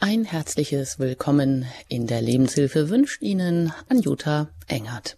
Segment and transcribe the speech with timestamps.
[0.00, 5.16] Ein herzliches Willkommen in der Lebenshilfe wünscht Ihnen Anjuta Engert.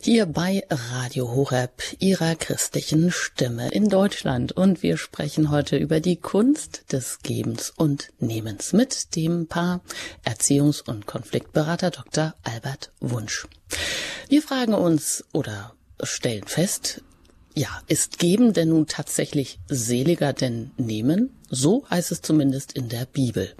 [0.00, 4.52] Hier bei Radio Horeb, Ihrer christlichen Stimme in Deutschland.
[4.52, 9.80] Und wir sprechen heute über die Kunst des Gebens und Nehmens mit dem Paar
[10.24, 12.34] Erziehungs- und Konfliktberater Dr.
[12.44, 13.46] Albert Wunsch.
[14.28, 17.02] Wir fragen uns oder stellen fest,
[17.54, 21.30] ja, ist Geben denn nun tatsächlich seliger denn Nehmen?
[21.50, 23.54] So heißt es zumindest in der Bibel.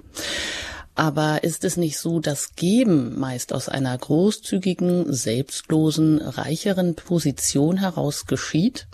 [0.95, 8.25] Aber ist es nicht so, dass Geben meist aus einer großzügigen, selbstlosen, reicheren Position heraus
[8.25, 8.87] geschieht?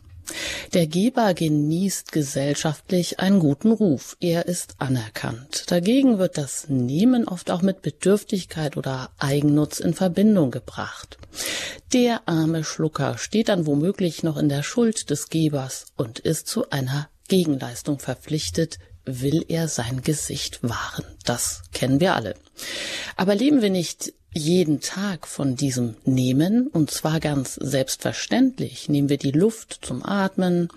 [0.74, 4.18] Der Geber genießt gesellschaftlich einen guten Ruf.
[4.20, 5.64] Er ist anerkannt.
[5.68, 11.18] Dagegen wird das Nehmen oft auch mit Bedürftigkeit oder Eigennutz in Verbindung gebracht.
[11.94, 16.70] Der arme Schlucker steht dann womöglich noch in der Schuld des Gebers und ist zu
[16.70, 21.06] einer Gegenleistung verpflichtet, will er sein Gesicht wahren.
[21.26, 22.36] Das kennen wir alle.
[23.16, 29.18] Aber leben wir nicht jeden Tag von diesem nehmen, und zwar ganz selbstverständlich, nehmen wir
[29.18, 30.70] die Luft zum Atmen,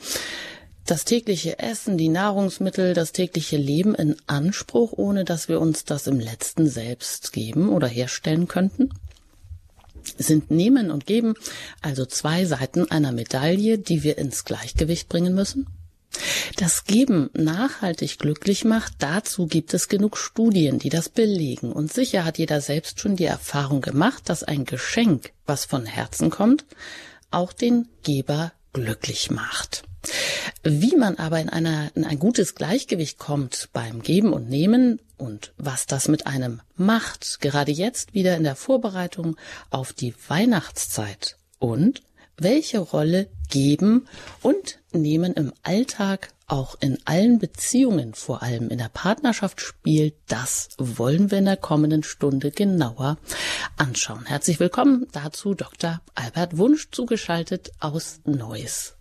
[0.87, 6.07] das tägliche Essen, die Nahrungsmittel, das tägliche Leben in Anspruch, ohne dass wir uns das
[6.07, 8.91] im letzten selbst geben oder herstellen könnten?
[10.19, 11.35] Sind Nehmen und Geben
[11.81, 15.67] also zwei Seiten einer Medaille, die wir ins Gleichgewicht bringen müssen?
[16.57, 21.73] Das Geben nachhaltig glücklich macht, dazu gibt es genug Studien, die das belegen.
[21.73, 26.31] Und sicher hat jeder selbst schon die Erfahrung gemacht, dass ein Geschenk, was von Herzen
[26.31, 26.65] kommt,
[27.31, 29.85] auch den Geber glücklich macht.
[30.63, 35.53] Wie man aber in, einer, in ein gutes Gleichgewicht kommt beim Geben und Nehmen und
[35.57, 39.37] was das mit einem macht, gerade jetzt wieder in der Vorbereitung
[39.71, 42.03] auf die Weihnachtszeit und
[42.37, 44.09] welche Rolle Geben
[44.41, 50.69] und Nehmen im Alltag, auch in allen Beziehungen, vor allem in der Partnerschaft spielt, das
[50.79, 53.19] wollen wir in der kommenden Stunde genauer
[53.77, 54.27] anschauen.
[54.27, 56.01] Herzlich willkommen dazu Dr.
[56.15, 58.97] Albert Wunsch zugeschaltet aus Neuss.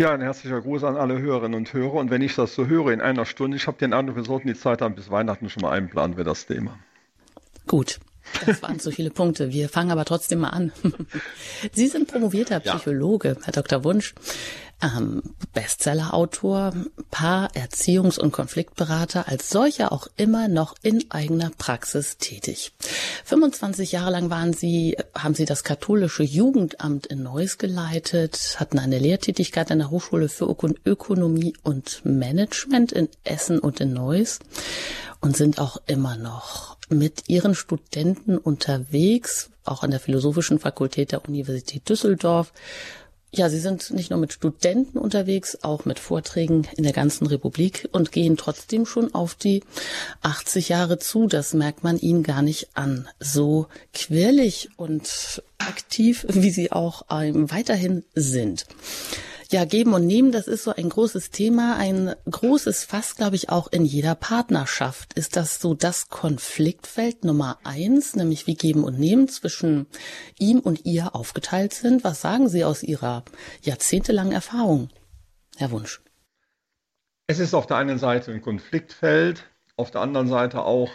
[0.00, 1.94] Ja, ein herzlicher Gruß an alle Hörerinnen und Hörer.
[1.94, 4.46] Und wenn ich das so höre in einer Stunde, ich habe den Eindruck, wir sollten
[4.46, 6.78] die Zeit haben bis Weihnachten schon mal einplanen für das Thema.
[7.66, 7.98] Gut,
[8.46, 9.52] das waren zu viele Punkte.
[9.52, 10.72] Wir fangen aber trotzdem mal an.
[11.72, 13.44] Sie sind promovierter Psychologe, ja.
[13.44, 13.84] Herr Dr.
[13.84, 14.14] Wunsch,
[14.82, 15.22] ähm,
[15.52, 16.72] Bestsellerautor,
[17.10, 22.72] Paar-, Erziehungs- und Konfliktberater, als solcher auch immer noch in eigener Praxis tätig.
[23.24, 28.98] 25 Jahre lang waren Sie, haben Sie das katholische Jugendamt in Neuss geleitet, hatten eine
[28.98, 34.38] Lehrtätigkeit an der Hochschule für Ökonomie und Management in Essen und in Neuss
[35.20, 41.26] und sind auch immer noch mit ihren Studenten unterwegs, auch an der Philosophischen Fakultät der
[41.28, 42.52] Universität Düsseldorf.
[43.30, 47.86] Ja, sie sind nicht nur mit Studenten unterwegs, auch mit Vorträgen in der ganzen Republik
[47.92, 49.62] und gehen trotzdem schon auf die
[50.22, 51.26] 80 Jahre zu.
[51.26, 53.06] Das merkt man ihnen gar nicht an.
[53.20, 58.64] So quirlig und aktiv, wie sie auch ähm, weiterhin sind.
[59.50, 63.48] Ja, geben und nehmen, das ist so ein großes Thema, ein großes Fass, glaube ich,
[63.48, 65.14] auch in jeder Partnerschaft.
[65.14, 69.86] Ist das so das Konfliktfeld Nummer eins, nämlich wie geben und nehmen zwischen
[70.38, 72.04] ihm und ihr aufgeteilt sind?
[72.04, 73.24] Was sagen Sie aus Ihrer
[73.62, 74.90] jahrzehntelangen Erfahrung,
[75.56, 76.02] Herr Wunsch?
[77.26, 79.44] Es ist auf der einen Seite ein Konfliktfeld,
[79.76, 80.90] auf der anderen Seite auch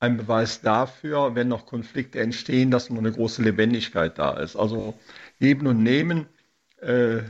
[0.00, 4.56] ein Beweis dafür, wenn noch Konflikte entstehen, dass noch eine große Lebendigkeit da ist.
[4.56, 4.94] Also
[5.38, 6.26] geben und nehmen
[6.80, 7.20] äh,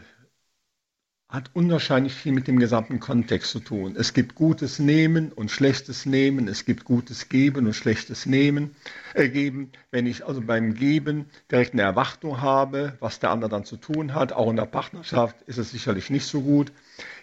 [1.28, 3.96] hat unwahrscheinlich viel mit dem gesamten Kontext zu tun.
[3.98, 8.74] Es gibt gutes Nehmen und schlechtes Nehmen, es gibt gutes Geben und schlechtes Nehmen,
[9.12, 9.70] äh, geben.
[9.90, 14.14] Wenn ich also beim Geben direkt eine Erwartung habe, was der andere dann zu tun
[14.14, 16.72] hat, auch in der Partnerschaft ist es sicherlich nicht so gut.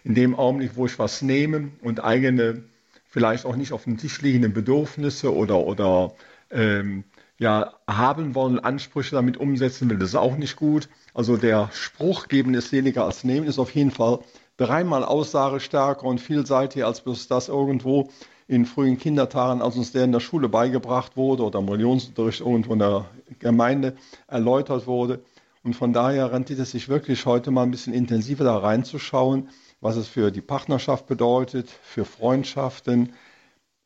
[0.03, 2.63] In dem Augenblick, wo ich was nehme und eigene,
[3.07, 6.13] vielleicht auch nicht auf dem Tisch liegende Bedürfnisse oder, oder
[6.51, 7.05] ähm,
[7.39, 10.89] ja, haben wollen, Ansprüche damit umsetzen will, das ist auch nicht gut.
[11.15, 14.19] Also der Spruch, geben ist seliger als nehmen, ist auf jeden Fall
[14.57, 18.09] dreimal aussagestärker und vielseitiger, als bloß das irgendwo
[18.47, 22.73] in frühen Kindertagen, als uns der in der Schule beigebracht wurde oder im Religionsunterricht irgendwo
[22.73, 23.05] in der
[23.39, 23.95] Gemeinde
[24.27, 25.23] erläutert wurde.
[25.63, 29.47] Und von daher rentiert es sich wirklich heute mal ein bisschen intensiver da reinzuschauen,
[29.79, 33.13] was es für die Partnerschaft bedeutet, für Freundschaften,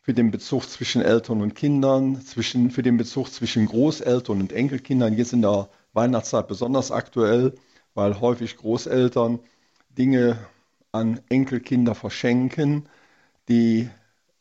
[0.01, 5.15] für den Bezug zwischen Eltern und Kindern, zwischen, für den Bezug zwischen Großeltern und Enkelkindern,
[5.15, 5.69] jetzt in der
[5.99, 7.55] Weihnachtszeit besonders aktuell,
[7.93, 9.39] weil häufig Großeltern
[9.89, 10.37] Dinge
[10.93, 12.87] an Enkelkinder verschenken,
[13.49, 13.89] die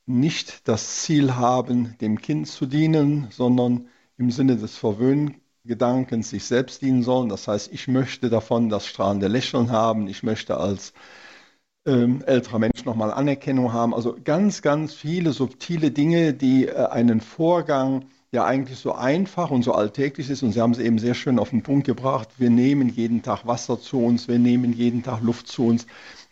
[0.06, 3.88] nicht das Ziel haben, dem Kind zu dienen, sondern
[4.19, 7.28] im Sinne des Verwöhngedankens sich selbst dienen sollen.
[7.28, 10.93] Das heißt, ich möchte davon das strahlende Lächeln haben, ich möchte als
[11.87, 13.94] ähm, älterer Mensch nochmal Anerkennung haben.
[13.94, 19.62] Also ganz, ganz viele subtile Dinge, die äh, einen Vorgang ja eigentlich so einfach und
[19.62, 20.42] so alltäglich ist.
[20.42, 22.28] Und Sie haben es eben sehr schön auf den Punkt gebracht.
[22.38, 25.86] Wir nehmen jeden Tag Wasser zu uns, wir nehmen jeden Tag Luft zu uns.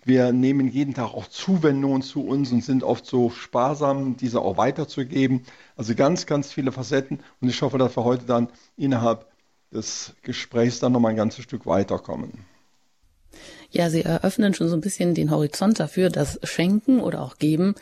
[0.04, 4.56] Wir nehmen jeden Tag auch Zuwendungen zu uns und sind oft so sparsam, diese auch
[4.56, 5.42] weiterzugeben.
[5.74, 7.18] Also ganz, ganz viele Facetten.
[7.40, 9.26] Und ich hoffe, dass wir heute dann innerhalb
[9.72, 12.44] des Gesprächs dann nochmal ein ganzes Stück weiterkommen.
[13.70, 17.74] Ja, Sie eröffnen schon so ein bisschen den Horizont dafür, dass Schenken oder auch Geben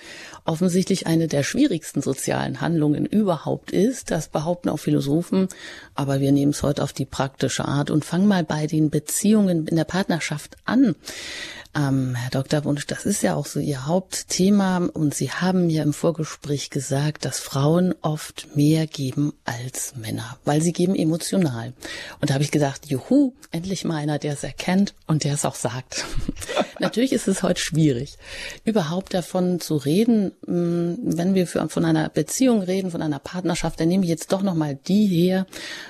[0.45, 4.11] offensichtlich eine der schwierigsten sozialen Handlungen überhaupt ist.
[4.11, 5.49] Das behaupten auch Philosophen.
[5.95, 9.67] Aber wir nehmen es heute auf die praktische Art und fangen mal bei den Beziehungen
[9.67, 10.95] in der Partnerschaft an.
[11.77, 12.65] Ähm, Herr Dr.
[12.65, 17.25] Wunsch, das ist ja auch so Ihr Hauptthema und Sie haben ja im Vorgespräch gesagt,
[17.25, 21.73] dass Frauen oft mehr geben als Männer, weil sie geben emotional.
[22.21, 25.45] Und da habe ich gesagt, juhu, endlich mal einer, der es erkennt und der es
[25.45, 25.74] auch sagt.
[26.81, 28.17] Natürlich ist es heute schwierig,
[28.65, 33.81] überhaupt davon zu reden, mm, wenn wir für, von einer Beziehung reden, von einer Partnerschaft,
[33.81, 35.47] dann nehme ich jetzt doch nochmal die her,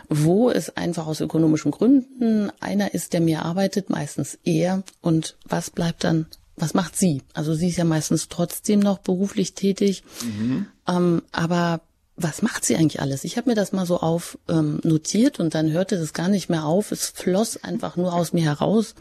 [0.09, 5.71] wo es einfach aus ökonomischen Gründen einer ist, der mehr arbeitet, meistens er und was
[5.71, 6.27] bleibt dann,
[6.57, 7.23] was macht sie?
[7.33, 10.67] Also sie ist ja meistens trotzdem noch beruflich tätig, mhm.
[10.87, 11.81] ähm, aber
[12.16, 13.25] was macht sie eigentlich alles?
[13.25, 16.49] Ich habe mir das mal so auf ähm, notiert und dann hörte das gar nicht
[16.49, 16.93] mehr auf.
[16.93, 18.94] Es floss einfach nur aus mir heraus,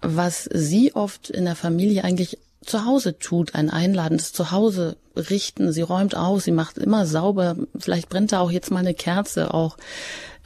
[0.00, 5.72] was sie oft in der Familie eigentlich zu Hause tut, ein einladendes Zuhause richten.
[5.72, 7.56] Sie räumt aus, sie macht immer sauber.
[7.78, 9.54] Vielleicht brennt da auch jetzt mal eine Kerze.
[9.54, 9.76] Auch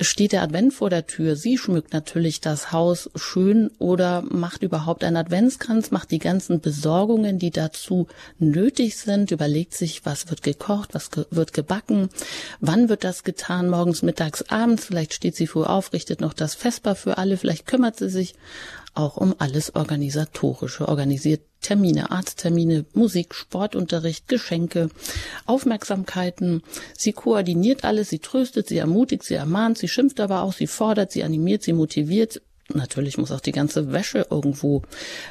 [0.00, 1.36] steht der Advent vor der Tür.
[1.36, 7.38] Sie schmückt natürlich das Haus schön oder macht überhaupt einen Adventskranz, macht die ganzen Besorgungen,
[7.38, 8.06] die dazu
[8.38, 12.08] nötig sind, überlegt sich, was wird gekocht, was ge wird gebacken,
[12.60, 14.86] wann wird das getan, morgens, mittags, abends.
[14.86, 18.34] Vielleicht steht sie früh auf, richtet noch das Vesper für alle, vielleicht kümmert sie sich
[18.94, 24.88] auch um alles Organisatorische, organisiert Termine, Arzttermine, Musik, Sportunterricht, Geschenke,
[25.46, 26.62] Aufmerksamkeiten.
[26.96, 31.12] Sie koordiniert alles, sie tröstet, sie ermutigt, sie ermahnt, sie schimpft aber auch, sie fordert,
[31.12, 32.40] sie animiert, sie motiviert.
[32.74, 34.82] Natürlich muss auch die ganze Wäsche irgendwo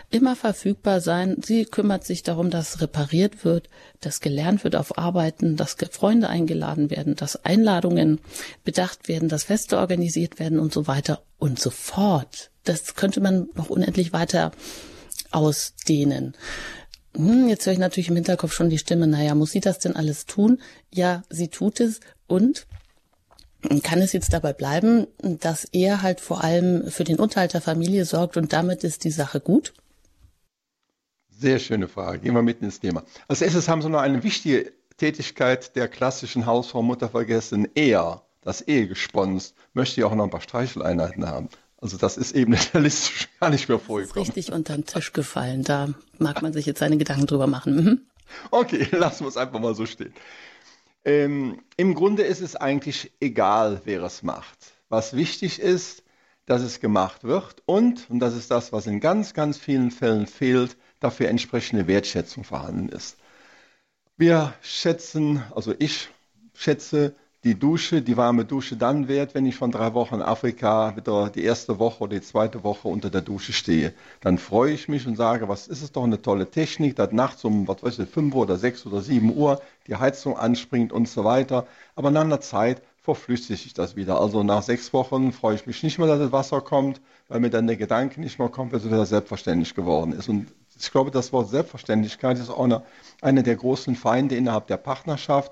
[0.09, 1.37] immer verfügbar sein.
[1.43, 3.69] Sie kümmert sich darum, dass repariert wird,
[4.01, 8.19] dass gelernt wird auf Arbeiten, dass Freunde eingeladen werden, dass Einladungen
[8.63, 12.51] bedacht werden, dass Feste organisiert werden und so weiter und so fort.
[12.65, 14.51] Das könnte man noch unendlich weiter
[15.31, 16.35] ausdehnen.
[17.15, 19.95] Hm, jetzt höre ich natürlich im Hinterkopf schon die Stimme, naja, muss sie das denn
[19.95, 20.61] alles tun?
[20.93, 22.67] Ja, sie tut es und
[23.83, 28.05] kann es jetzt dabei bleiben, dass er halt vor allem für den Unterhalt der Familie
[28.05, 29.73] sorgt und damit ist die Sache gut?
[31.29, 32.19] Sehr schöne Frage.
[32.19, 33.03] Gehen wir mitten ins Thema.
[33.27, 37.67] Als erstes haben Sie noch eine wichtige Tätigkeit der klassischen Hausfrau Mutter vergessen.
[37.75, 41.49] Er, das Ehegesponst, möchte ja auch noch ein paar Streicheleinheiten haben.
[41.81, 44.25] Also das ist eben in der Liste gar nicht mehr vorgekommen.
[44.25, 45.63] Das ist richtig unter den Tisch gefallen.
[45.63, 47.75] Da mag man sich jetzt seine Gedanken drüber machen.
[47.75, 48.01] Mhm.
[48.51, 50.13] Okay, lassen wir es einfach mal so stehen.
[51.05, 54.73] Ähm, Im Grunde ist es eigentlich egal, wer es macht.
[54.89, 56.03] Was wichtig ist,
[56.45, 60.25] dass es gemacht wird und, und das ist das, was in ganz, ganz vielen Fällen
[60.25, 63.17] fehlt, dafür entsprechende Wertschätzung vorhanden ist.
[64.17, 66.09] Wir schätzen, also ich
[66.53, 67.15] schätze
[67.45, 71.29] die Dusche, die warme Dusche dann wert, wenn ich von drei Wochen in Afrika wieder
[71.29, 73.93] die erste Woche oder die zweite Woche unter der Dusche stehe.
[74.19, 77.45] Dann freue ich mich und sage, was ist es doch eine tolle Technik, dass nachts
[77.45, 81.23] um, was weiß ich, fünf oder sechs oder sieben Uhr die Heizung anspringt und so
[81.23, 81.65] weiter.
[81.95, 84.19] Aber nach einer Zeit verflüssigt sich das wieder.
[84.19, 87.49] Also nach sechs Wochen freue ich mich nicht mehr, dass das Wasser kommt, weil mir
[87.49, 90.27] dann der Gedanke nicht mehr kommt, dass es wieder selbstverständlich geworden ist.
[90.27, 92.83] Und ich glaube, das Wort Selbstverständlichkeit ist auch eine,
[93.21, 95.51] eine der großen Feinde innerhalb der Partnerschaft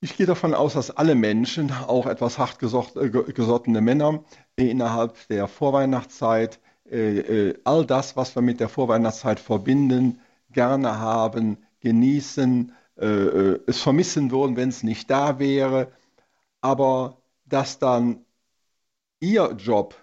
[0.00, 4.22] ich gehe davon aus, dass alle Menschen, auch etwas hartgesottene äh, Männer,
[4.56, 11.58] innerhalb der Vorweihnachtszeit äh, äh, all das, was wir mit der Vorweihnachtszeit verbinden, gerne haben,
[11.80, 15.92] genießen, es vermissen würden, wenn es nicht da wäre,
[16.60, 18.24] aber dass dann
[19.20, 19.94] ihr Job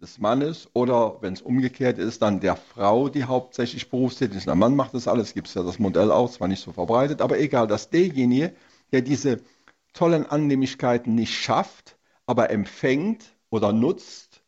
[0.00, 4.46] des Mannes oder wenn es umgekehrt ist, dann der Frau, die hauptsächlich berufstätig ist.
[4.46, 7.20] Der Mann macht das alles, gibt es ja das Modell auch, zwar nicht so verbreitet,
[7.20, 8.52] aber egal, dass derjenige,
[8.92, 9.40] der diese
[9.92, 11.96] tollen Annehmlichkeiten nicht schafft,
[12.26, 14.42] aber empfängt oder nutzt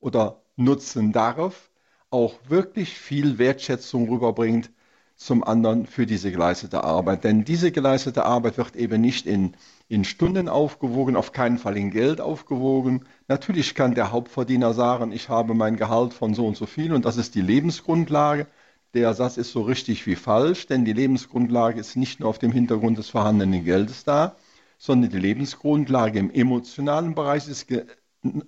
[0.00, 1.70] oder nutzen darf,
[2.10, 4.70] auch wirklich viel Wertschätzung rüberbringt
[5.16, 7.24] zum anderen für diese geleistete Arbeit.
[7.24, 9.56] Denn diese geleistete Arbeit wird eben nicht in,
[9.88, 13.04] in Stunden aufgewogen, auf keinen Fall in Geld aufgewogen.
[13.28, 17.04] Natürlich kann der Hauptverdiener sagen, ich habe mein Gehalt von so und so viel und
[17.04, 18.46] das ist die Lebensgrundlage.
[18.94, 22.52] Der Satz ist so richtig wie falsch, denn die Lebensgrundlage ist nicht nur auf dem
[22.52, 24.36] Hintergrund des vorhandenen Geldes da,
[24.78, 27.84] sondern die Lebensgrundlage im emotionalen Bereich ist ge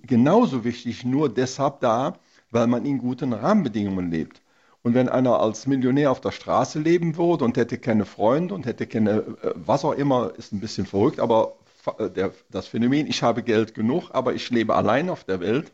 [0.03, 2.17] genauso wichtig, nur deshalb da,
[2.49, 4.41] weil man in guten Rahmenbedingungen lebt.
[4.81, 8.65] Und wenn einer als Millionär auf der Straße leben würde und hätte keine Freunde und
[8.65, 9.11] hätte keine,
[9.41, 11.57] äh, was auch immer, ist ein bisschen verrückt, aber
[11.99, 15.71] äh, der, das Phänomen, ich habe Geld genug, aber ich lebe allein auf der Welt.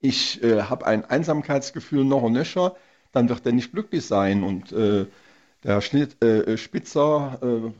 [0.00, 2.76] Ich äh, habe ein Einsamkeitsgefühl noch und nöcher,
[3.16, 4.44] dann wird er nicht glücklich sein.
[4.44, 5.06] Und äh,
[5.64, 7.72] der Schnitt, äh, Spitzer, äh,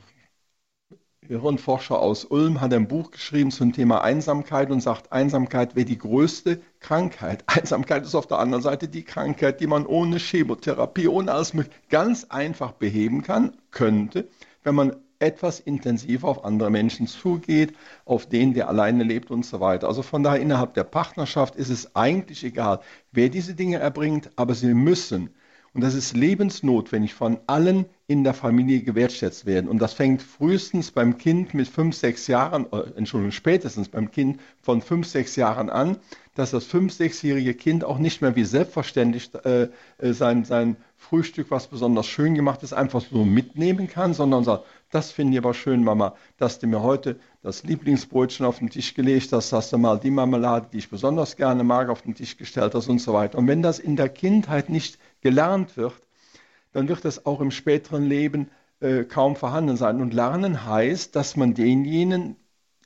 [1.28, 5.98] Hirnforscher aus Ulm hat ein Buch geschrieben zum Thema Einsamkeit und sagt, Einsamkeit wäre die
[5.98, 7.44] größte Krankheit.
[7.54, 11.52] Einsamkeit ist auf der anderen Seite die Krankheit, die man ohne Chemotherapie, ohne alles
[11.90, 14.28] ganz einfach beheben kann, könnte,
[14.62, 19.60] wenn man etwas intensiver auf andere Menschen zugeht, auf den, der alleine lebt und so
[19.60, 19.88] weiter.
[19.88, 22.80] Also von daher innerhalb der Partnerschaft ist es eigentlich egal,
[23.12, 25.30] wer diese Dinge erbringt, aber sie müssen
[25.76, 29.68] und das ist lebensnotwendig von allen in der Familie gewertschätzt werden.
[29.68, 34.40] Und das fängt frühestens beim Kind mit fünf, sechs Jahren, äh, Entschuldigung, spätestens beim Kind
[34.62, 35.98] von fünf, sechs Jahren an,
[36.34, 39.68] dass das fünf, sechsjährige Kind auch nicht mehr wie selbstverständlich äh,
[39.98, 44.64] äh, sein, sein Frühstück, was besonders schön gemacht ist, einfach so mitnehmen kann, sondern sagt,
[44.90, 48.94] das finde ich aber schön, Mama, dass du mir heute das Lieblingsbrötchen auf den Tisch
[48.94, 52.36] gelegt hast, dass du mal die Marmelade, die ich besonders gerne mag, auf den Tisch
[52.36, 53.38] gestellt hast und so weiter.
[53.38, 55.94] Und wenn das in der Kindheit nicht gelernt wird,
[56.72, 58.50] dann wird das auch im späteren Leben
[58.80, 60.00] äh, kaum vorhanden sein.
[60.00, 62.36] Und lernen heißt, dass man denjenigen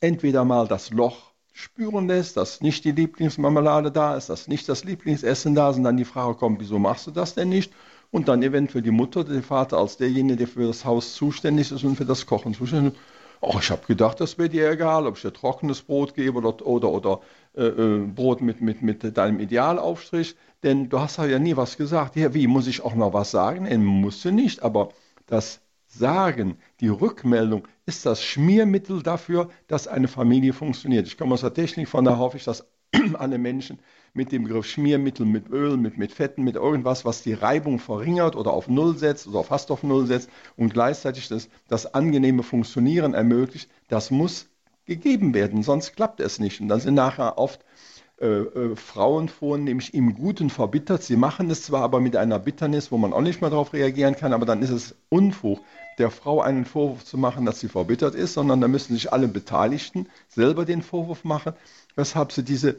[0.01, 4.85] entweder mal das Loch spüren lässt, dass nicht die Lieblingsmarmelade da ist, dass nicht das
[4.85, 7.73] Lieblingsessen da ist und dann die Frage kommt, wieso machst du das denn nicht?
[8.11, 11.85] Und dann eventuell die Mutter, der Vater als derjenige, der für das Haus zuständig ist
[11.85, 13.01] und für das Kochen zuständig ist.
[13.43, 16.67] Oh, ich habe gedacht, das wäre dir egal, ob ich dir trockenes Brot gebe oder,
[16.67, 17.21] oder, oder
[17.57, 20.37] äh, äh Brot mit, mit, mit deinem Idealaufstrich.
[20.63, 22.17] Denn du hast ja nie was gesagt.
[22.17, 23.65] Ja, wie, muss ich auch noch was sagen?
[23.65, 24.91] Er musste nicht, aber
[25.27, 25.61] das
[25.93, 31.09] Sagen, die Rückmeldung ist das Schmiermittel dafür, dass eine Familie funktioniert.
[31.09, 32.65] Ich komme aus der Technik, von daher hoffe ich, dass
[33.15, 33.79] alle Menschen
[34.13, 38.35] mit dem Begriff Schmiermittel, mit Öl, mit, mit Fetten, mit irgendwas, was die Reibung verringert
[38.35, 43.15] oder auf Null setzt oder fast auf Null setzt und gleichzeitig das, das angenehme Funktionieren
[43.15, 44.49] ermöglicht, das muss
[44.87, 46.61] gegeben werden, sonst klappt es nicht.
[46.61, 47.65] Und dann sind nachher oft
[48.21, 51.03] äh, äh, Frauen vornehmlich im Guten verbittert.
[51.03, 54.15] Sie machen es zwar aber mit einer Bitternis, wo man auch nicht mehr darauf reagieren
[54.15, 55.61] kann, aber dann ist es Unfug,
[55.97, 59.27] der Frau einen Vorwurf zu machen, dass sie verbittert ist, sondern da müssen sich alle
[59.27, 61.55] Beteiligten selber den Vorwurf machen,
[61.97, 62.77] weshalb sie diese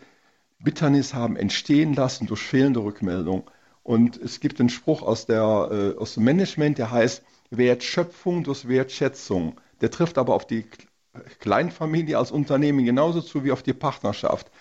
[0.60, 3.50] Bitternis haben entstehen lassen durch fehlende Rückmeldung.
[3.82, 8.68] Und es gibt einen Spruch aus, der, äh, aus dem Management, der heißt Wertschöpfung durch
[8.68, 9.60] Wertschätzung.
[9.82, 10.66] Der trifft aber auf die
[11.40, 14.52] Kleinfamilie als Unternehmen genauso zu wie auf die Partnerschaft.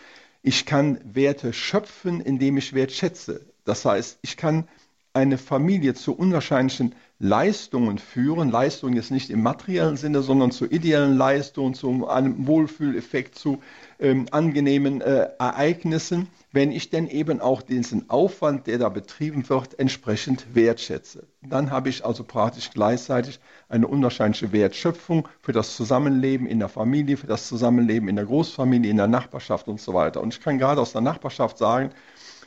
[0.43, 3.45] Ich kann Werte schöpfen, indem ich Wert schätze.
[3.65, 4.67] Das heißt, ich kann
[5.13, 8.51] eine Familie zu unwahrscheinlichen Leistungen führen.
[8.51, 13.63] Leistungen jetzt nicht im materiellen Sinne, sondern zu ideellen Leistungen, zu einem Wohlfühleffekt, zu
[14.01, 19.79] ähm, angenehmen äh, Ereignissen, wenn ich denn eben auch diesen Aufwand, der da betrieben wird,
[19.79, 21.29] entsprechend wertschätze.
[21.43, 23.39] Dann habe ich also praktisch gleichzeitig
[23.69, 28.91] eine unwahrscheinliche Wertschöpfung für das Zusammenleben in der Familie, für das Zusammenleben in der Großfamilie,
[28.91, 30.21] in der Nachbarschaft und so weiter.
[30.21, 31.91] Und ich kann gerade aus der Nachbarschaft sagen,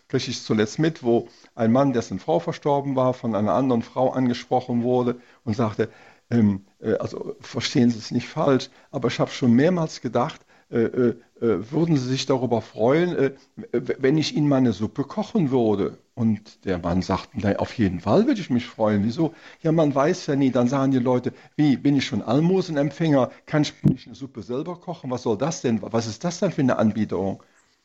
[0.10, 4.12] kriege ich zuletzt mit, wo ein Mann, dessen Frau verstorben war, von einer anderen Frau
[4.12, 5.90] angesprochen wurde und sagte,
[6.30, 10.42] ähm, äh, also verstehen Sie es nicht falsch, aber ich habe schon mehrmals gedacht,
[10.72, 13.32] äh, äh, würden Sie sich darüber freuen, äh,
[13.74, 15.98] wenn ich Ihnen meine Suppe kochen würde?
[16.16, 19.04] Und der Mann sagt, na, auf jeden Fall würde ich mich freuen.
[19.04, 19.34] Wieso?
[19.62, 20.52] Ja, man weiß ja nie.
[20.52, 23.32] Dann sagen die Leute, wie, bin ich schon Almosenempfänger?
[23.46, 25.12] Kann ich nicht eine Suppe selber kochen?
[25.12, 25.82] Was soll das denn?
[25.82, 27.44] Was ist das denn für eine Anbieterung?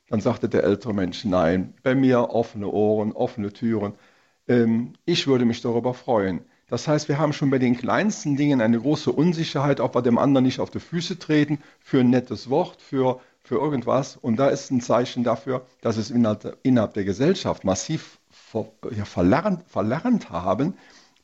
[0.08, 3.94] Dann sagte der ältere Mensch, nein, bei mir offene Ohren, offene Türen.
[4.46, 6.40] Ähm, ich würde mich darüber freuen.
[6.68, 10.18] Das heißt, wir haben schon bei den kleinsten Dingen eine große Unsicherheit, ob wir dem
[10.18, 14.16] anderen nicht auf die Füße treten, für ein nettes Wort, für, für irgendwas.
[14.16, 19.04] Und da ist ein Zeichen dafür, dass es innerhalb, innerhalb der Gesellschaft massiv ver, ja,
[19.04, 20.74] verlernt, verlernt haben,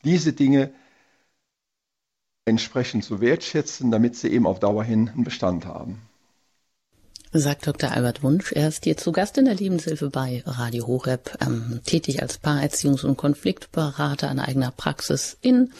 [0.05, 0.73] diese Dinge
[2.47, 6.03] entsprechend zu wertschätzen, damit sie eben auf Dauer hin einen Bestand haben.
[7.33, 7.91] Sagt Dr.
[7.91, 8.53] Albert Wunsch.
[8.53, 13.05] Er ist hier zu Gast in der Lebenshilfe bei Radio Horeb, ähm, tätig als Paarerziehungs-
[13.05, 15.73] und Konfliktberater an eigener Praxis in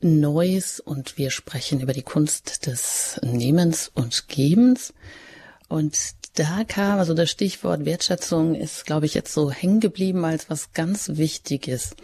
[0.00, 4.92] Neuss und wir sprechen über die Kunst des Nehmens und Gebens.
[5.68, 5.96] Und
[6.34, 10.72] da kam, also das Stichwort Wertschätzung ist, glaube ich, jetzt so hängen geblieben als was
[10.72, 11.94] ganz Wichtiges,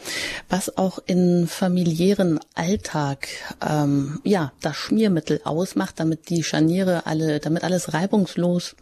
[0.48, 3.26] was auch in familiären Alltag
[3.60, 8.76] ähm, ja das Schmiermittel ausmacht, damit die Scharniere alle, damit alles reibungslos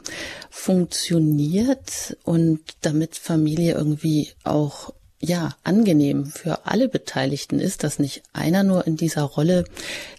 [0.50, 8.62] funktioniert und damit Familie irgendwie auch ja, angenehm für alle Beteiligten ist, dass nicht einer
[8.62, 9.64] nur in dieser Rolle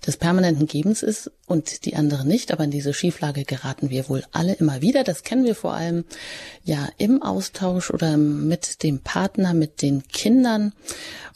[0.05, 4.23] des permanenten Gebens ist und die andere nicht, aber in diese Schieflage geraten wir wohl
[4.31, 5.03] alle immer wieder.
[5.03, 6.05] Das kennen wir vor allem
[6.63, 10.73] ja im Austausch oder mit dem Partner, mit den Kindern.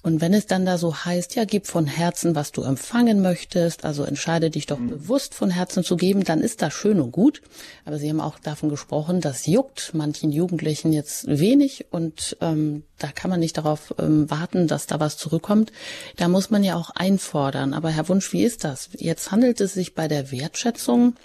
[0.04, 3.86] Und wenn es dann da so heißt, ja, gib von Herzen, was du empfangen möchtest,
[3.86, 4.90] also entscheide dich doch mhm.
[4.90, 7.42] bewusst von Herzen zu geben, dann ist das schön und gut.
[7.86, 13.12] Aber Sie haben auch davon gesprochen, das juckt manchen Jugendlichen jetzt wenig und ähm, da
[13.12, 15.72] kann man nicht darauf ähm, warten, dass da was zurückkommt.
[16.18, 17.74] Da muss man ja auch einfordern.
[17.74, 18.90] Aber Herr Wunsch, wie ist das?
[18.98, 21.16] Jetzt handelt es sich bei der Wertschätzung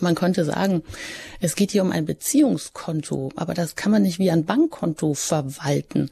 [0.00, 0.82] man könnte sagen,
[1.40, 6.10] es geht hier um ein Beziehungskonto, aber das kann man nicht wie ein Bankkonto verwalten.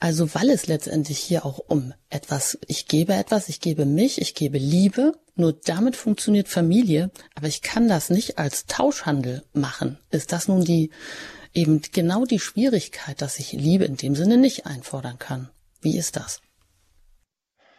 [0.00, 4.34] Also weil es letztendlich hier auch um etwas, ich gebe etwas, ich gebe mich, ich
[4.34, 9.98] gebe Liebe, nur damit funktioniert Familie, aber ich kann das nicht als Tauschhandel machen.
[10.10, 10.90] Ist das nun die,
[11.54, 15.50] eben genau die Schwierigkeit, dass ich Liebe in dem Sinne nicht einfordern kann?
[15.80, 16.40] Wie ist das?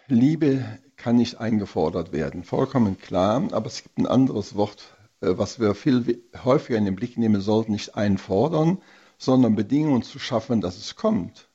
[0.08, 5.60] Liebe kann nicht eingefordert werden, vollkommen klar, aber es gibt ein anderes Wort äh, was
[5.60, 8.80] wir viel häufiger in den Blick nehmen sollten, nicht einfordern,
[9.18, 11.50] sondern Bedingungen zu schaffen, dass es kommt.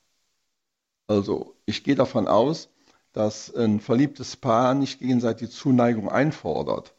[1.06, 2.68] Also ich gehe davon aus,
[3.12, 6.94] dass ein verliebtes Paar nicht gegenseitig Zuneigung einfordert.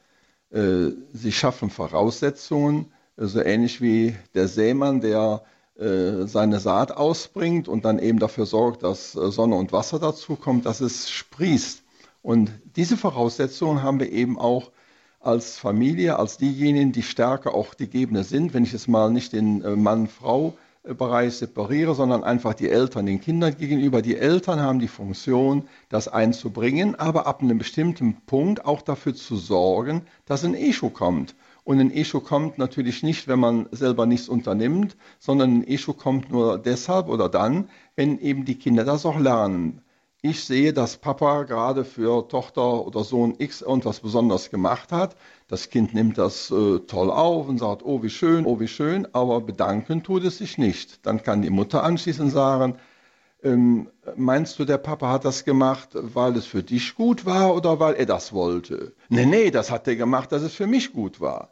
[0.52, 5.44] Äh, sie schaffen Voraussetzungen, so ähnlich wie der Sämann, der
[5.78, 10.66] äh, seine Saat ausbringt und dann eben dafür sorgt, dass Sonne und Wasser dazu kommt,
[10.66, 11.85] dass es sprießt.
[12.26, 14.72] Und diese Voraussetzungen haben wir eben auch
[15.20, 19.32] als Familie, als diejenigen, die stärker auch die Gebende sind, wenn ich jetzt mal nicht
[19.34, 24.02] den äh, Mann-Frau-Bereich separiere, sondern einfach die Eltern den Kindern gegenüber.
[24.02, 29.36] Die Eltern haben die Funktion, das einzubringen, aber ab einem bestimmten Punkt auch dafür zu
[29.36, 31.36] sorgen, dass ein Echo kommt.
[31.64, 36.32] Und ein Echo kommt natürlich nicht, wenn man selber nichts unternimmt, sondern ein Echo kommt
[36.32, 39.84] nur deshalb oder dann, wenn eben die Kinder das auch lernen
[40.26, 45.16] ich sehe, dass Papa gerade für Tochter oder Sohn X irgendwas besonders gemacht hat.
[45.48, 49.08] Das Kind nimmt das äh, toll auf und sagt, oh wie schön, oh wie schön,
[49.14, 51.06] aber bedanken tut es sich nicht.
[51.06, 52.78] Dann kann die Mutter anschließend sagen,
[53.44, 57.80] ähm, meinst du, der Papa hat das gemacht, weil es für dich gut war oder
[57.80, 58.94] weil er das wollte?
[59.10, 61.52] Nee, nee, das hat er gemacht, dass es für mich gut war.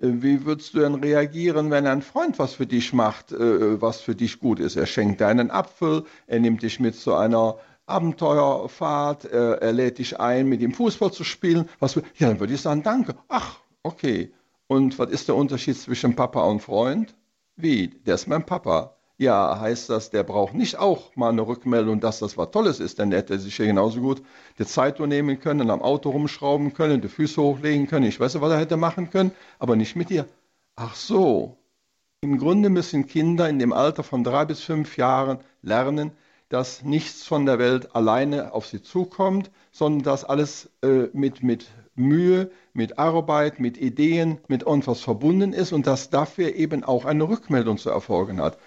[0.00, 4.00] Äh, wie würdest du denn reagieren, wenn ein Freund was für dich macht, äh, was
[4.00, 4.76] für dich gut ist?
[4.76, 9.98] Er schenkt dir einen Apfel, er nimmt dich mit zu einer Abenteuerfahrt, äh, er lädt
[9.98, 11.68] dich ein, mit ihm Fußball zu spielen.
[11.78, 13.14] Was, ja, dann würde ich sagen, danke.
[13.28, 14.32] Ach, okay.
[14.66, 17.14] Und was ist der Unterschied zwischen Papa und Freund?
[17.56, 17.88] Wie?
[17.88, 18.96] Der ist mein Papa.
[19.18, 22.98] Ja, heißt das, der braucht nicht auch mal eine Rückmeldung, dass das was Tolles ist,
[22.98, 24.22] denn der hätte sich ja genauso gut
[24.58, 28.04] die Zeitung nehmen können, am Auto rumschrauben können, die Füße hochlegen können.
[28.04, 30.26] Ich weiß nicht, was er hätte machen können, aber nicht mit dir.
[30.74, 31.56] Ach so.
[32.20, 36.12] Im Grunde müssen Kinder in dem Alter von drei bis fünf Jahren lernen,
[36.48, 41.66] dass nichts von der Welt alleine auf sie zukommt, sondern dass alles äh, mit, mit
[41.96, 47.28] Mühe, mit Arbeit, mit Ideen, mit irgendwas verbunden ist und dass dafür eben auch eine
[47.28, 48.58] Rückmeldung zu erfolgen hat.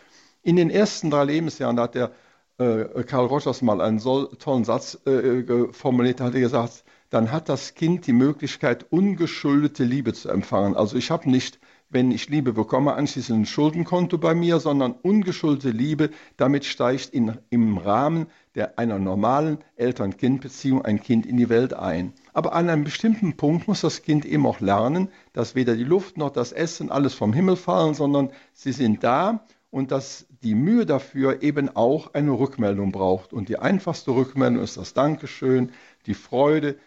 [0.41, 2.11] In den ersten drei Lebensjahren hat der
[2.57, 7.49] äh, Karl Rogers mal einen so tollen Satz äh, formuliert, hat er gesagt, dann hat
[7.49, 10.75] das Kind die Möglichkeit, ungeschuldete Liebe zu empfangen.
[10.75, 11.59] Also ich habe nicht
[11.89, 17.37] wenn ich Liebe bekomme, anschließend ein Schuldenkonto bei mir, sondern ungeschuldete Liebe, damit steigt in,
[17.49, 22.13] im Rahmen der, einer normalen Eltern-Kind-Beziehung ein Kind in die Welt ein.
[22.33, 26.17] Aber an einem bestimmten Punkt muss das Kind eben auch lernen, dass weder die Luft
[26.17, 30.85] noch das Essen alles vom Himmel fallen, sondern sie sind da und dass die Mühe
[30.85, 33.33] dafür eben auch eine Rückmeldung braucht.
[33.33, 35.71] Und die einfachste Rückmeldung ist das Dankeschön,
[36.05, 36.77] die Freude,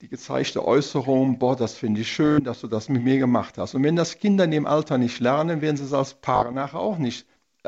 [0.00, 3.74] die gezeigte Äußerung, boah, das finde ich schön, dass du das mit mir gemacht hast.
[3.74, 6.80] Und wenn das Kinder in dem Alter nicht lernen, werden sie es als Paar nachher
[6.80, 7.26] auch nicht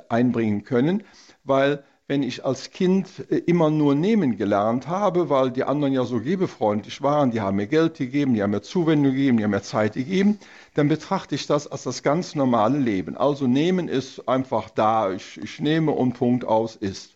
[0.08, 1.02] einbringen können,
[1.44, 6.04] weil wenn ich als Kind äh, immer nur nehmen gelernt habe, weil die anderen ja
[6.04, 9.50] so gebefreundlich waren, die haben mir Geld gegeben, die haben mir Zuwendung gegeben, die haben
[9.50, 10.38] mir Zeit gegeben,
[10.74, 13.16] dann betrachte ich das als das ganz normale Leben.
[13.16, 17.11] Also nehmen ist einfach da, ich, ich nehme und Punkt aus ist.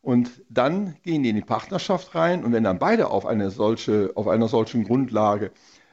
[0.00, 4.12] Und dann gehen die in die Partnerschaft rein und wenn dann beide auf, eine solche,
[4.14, 5.50] auf einer solchen Grundlage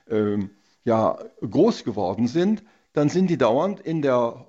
[0.10, 0.52] ähm,
[0.84, 2.64] ja, groß geworden sind,
[2.94, 4.48] dann sind die dauernd in der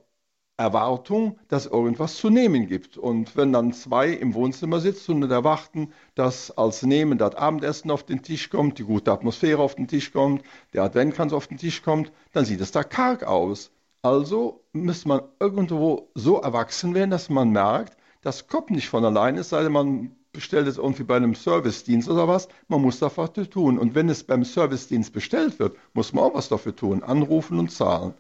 [0.59, 2.97] Erwartung, dass irgendwas zu nehmen gibt.
[2.97, 8.05] Und wenn dann zwei im Wohnzimmer sitzen und erwarten, dass als Nehmen das Abendessen auf
[8.05, 10.43] den Tisch kommt, die gute Atmosphäre auf den Tisch kommt,
[10.73, 13.71] der Adventkranz auf den Tisch kommt, dann sieht es da karg aus.
[14.03, 19.41] Also müsste man irgendwo so erwachsen werden, dass man merkt, das kommt nicht von alleine,
[19.41, 22.49] es sei denn, man bestellt es irgendwie bei einem Servicedienst oder was.
[22.67, 23.79] Man muss dafür tun.
[23.79, 27.05] Und wenn es beim Servicedienst bestellt wird, muss man auch was dafür tun.
[27.05, 28.15] Anrufen und zahlen.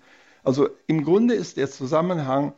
[0.44, 2.52] Also im Grunde ist der Zusammenhang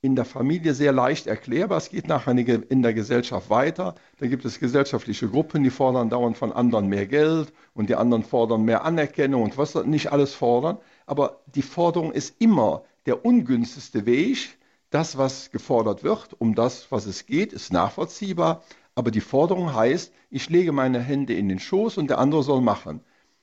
[0.00, 1.78] in der Familie sehr leicht erklärbar.
[1.78, 3.96] Es geht nachher in der Gesellschaft weiter.
[4.20, 8.22] Da gibt es gesellschaftliche Gruppen, die fordern dauernd von anderen mehr Geld und die anderen
[8.22, 10.78] fordern mehr Anerkennung und was nicht alles fordern.
[11.06, 14.56] Aber die Forderung ist immer der ungünstigste Weg.
[14.92, 18.62] Das, was gefordert wird, um das, was es geht, ist nachvollziehbar.
[18.94, 22.60] Aber die Forderung heißt, ich lege meine Hände in den Schoß und der andere soll
[22.60, 23.00] machen.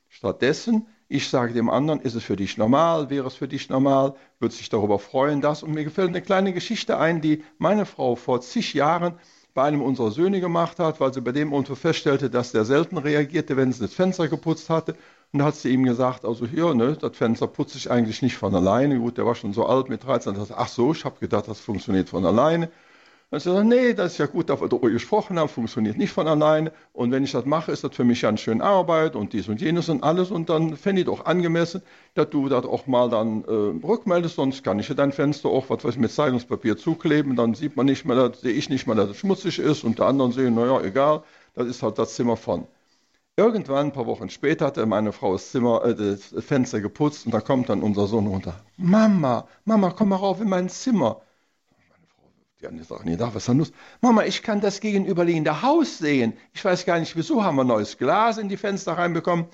[0.08, 3.10] Stattdessen ich sage dem anderen, ist es für dich normal?
[3.10, 4.14] Wäre es für dich normal?
[4.38, 5.64] Wird sich darüber freuen, das?
[5.64, 9.18] Und mir gefällt eine kleine Geschichte ein, die meine Frau vor zig Jahren
[9.52, 12.96] bei einem unserer Söhne gemacht hat, weil sie bei dem irgendwo feststellte, dass der selten
[12.96, 14.94] reagierte, wenn sie das Fenster geputzt hatte.
[15.32, 18.36] Und da hat sie ihm gesagt, also hier, ne, das Fenster putze ich eigentlich nicht
[18.36, 18.98] von alleine.
[18.98, 20.36] Gut, der war schon so alt mit 13.
[20.56, 22.68] Ach so, ich habe gedacht, das funktioniert von alleine.
[23.30, 26.12] Dann sagt er, nee, das ist ja gut, dass wir darüber gesprochen haben, funktioniert nicht
[26.12, 26.72] von alleine.
[26.92, 29.60] Und wenn ich das mache, ist das für mich ganz schön Arbeit und dies und
[29.60, 30.32] jenes und alles.
[30.32, 31.82] Und dann fände ich doch angemessen,
[32.14, 35.70] dass du das auch mal dann äh, rückmeldest, sonst kann ich ja dein Fenster auch,
[35.70, 37.36] was weiß ich, mit Zeitungspapier zukleben.
[37.36, 40.06] Dann sieht man nicht mehr, sehe ich nicht mehr, dass es schmutzig ist und der
[40.06, 41.22] anderen sehen, naja, egal,
[41.54, 42.66] das ist halt das Zimmer von.
[43.40, 47.32] Irgendwann, ein paar Wochen später, hat meine Frau das, Zimmer, äh, das Fenster geputzt und
[47.32, 48.54] da kommt dann unser Sohn runter.
[48.76, 51.22] Mama, Mama, komm mal rauf in mein Zimmer.
[52.60, 53.72] Die andere sagt, nee, da, was ist da los?
[54.02, 56.34] Mama, ich kann das gegenüberliegende Haus sehen.
[56.52, 59.46] Ich weiß gar nicht, wieso haben wir neues Glas in die Fenster reinbekommen.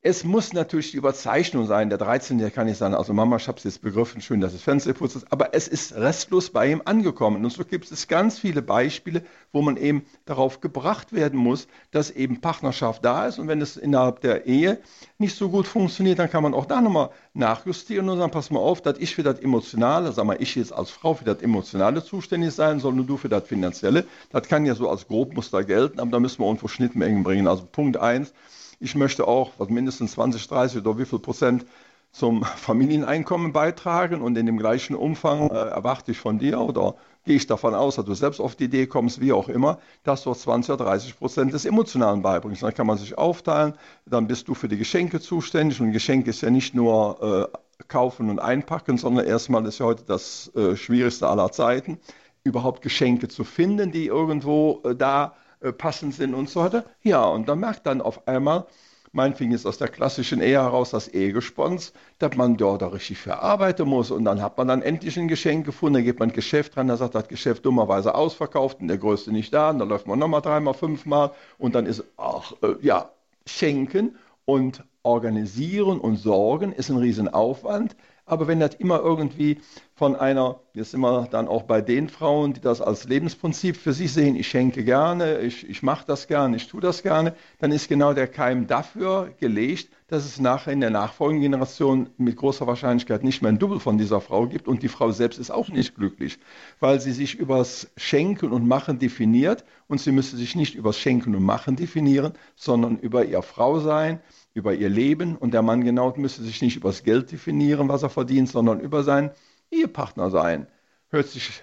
[0.00, 1.88] Es muss natürlich die Überzeichnung sein.
[1.88, 2.52] Der 13.
[2.52, 5.16] kann nicht sagen, also Mama, ich habe es jetzt begriffen, schön, dass das Fenster geputzt
[5.16, 7.44] ist, aber es ist restlos bei ihm angekommen.
[7.44, 12.12] Und so gibt es ganz viele Beispiele, wo man eben darauf gebracht werden muss, dass
[12.12, 13.40] eben Partnerschaft da ist.
[13.40, 14.78] Und wenn es innerhalb der Ehe
[15.18, 18.60] nicht so gut funktioniert, dann kann man auch da nochmal nachjustieren und sagen, pass mal
[18.60, 22.04] auf, dass ich für das Emotionale, sag mal, ich jetzt als Frau für das Emotionale
[22.04, 24.04] zuständig sein soll, nur du für das Finanzielle.
[24.30, 27.48] Das kann ja so als Grobmuster gelten, aber da müssen wir irgendwo Schnittmengen bringen.
[27.48, 28.32] Also Punkt eins
[28.80, 31.66] ich möchte auch was mindestens 20, 30 oder wie viel Prozent
[32.12, 37.36] zum Familieneinkommen beitragen und in dem gleichen Umfang äh, erwarte ich von dir oder gehe
[37.36, 40.32] ich davon aus, dass du selbst auf die Idee kommst, wie auch immer, dass du
[40.32, 42.62] 20 oder 30 Prozent des Emotionalen beibringst.
[42.62, 43.74] Dann kann man sich aufteilen,
[44.06, 48.30] dann bist du für die Geschenke zuständig und Geschenke ist ja nicht nur äh, kaufen
[48.30, 51.98] und einpacken, sondern erstmal ist ja heute das äh, Schwierigste aller Zeiten,
[52.44, 56.84] überhaupt Geschenke zu finden, die irgendwo äh, da äh, passend sind und so weiter.
[57.02, 58.66] Ja, und dann merkt dann auf einmal,
[59.12, 63.88] meinetwegen ist aus der klassischen Ehe heraus das Ehegespons, dass man dort da richtig verarbeiten
[63.88, 64.10] muss.
[64.10, 66.88] Und dann hat man dann endlich ein Geschenk gefunden, da geht man ein Geschäft dran,
[66.88, 69.70] da sagt das Geschäft dummerweise ausverkauft und der Größte nicht da.
[69.70, 73.10] Und dann läuft man nochmal dreimal, fünfmal und dann ist, ach, äh, ja,
[73.46, 77.96] schenken und organisieren und sorgen ist ein Riesenaufwand.
[78.28, 79.58] Aber wenn das immer irgendwie
[79.94, 83.92] von einer, jetzt sind wir dann auch bei den Frauen, die das als Lebensprinzip für
[83.92, 87.72] sich sehen, ich schenke gerne, ich, ich mache das gerne, ich tue das gerne, dann
[87.72, 92.66] ist genau der Keim dafür gelegt, dass es nachher in der nachfolgenden Generation mit großer
[92.66, 95.68] Wahrscheinlichkeit nicht mehr ein Double von dieser Frau gibt und die Frau selbst ist auch
[95.68, 96.38] nicht glücklich,
[96.80, 101.34] weil sie sich übers Schenken und Machen definiert und sie müsste sich nicht übers Schenken
[101.34, 104.20] und Machen definieren, sondern über ihr Frausein,
[104.58, 108.02] über ihr Leben und der Mann genau müsste sich nicht über das Geld definieren, was
[108.02, 109.30] er verdient, sondern über seinen
[109.70, 110.66] Ehepartner sein.
[111.08, 111.62] Hört sich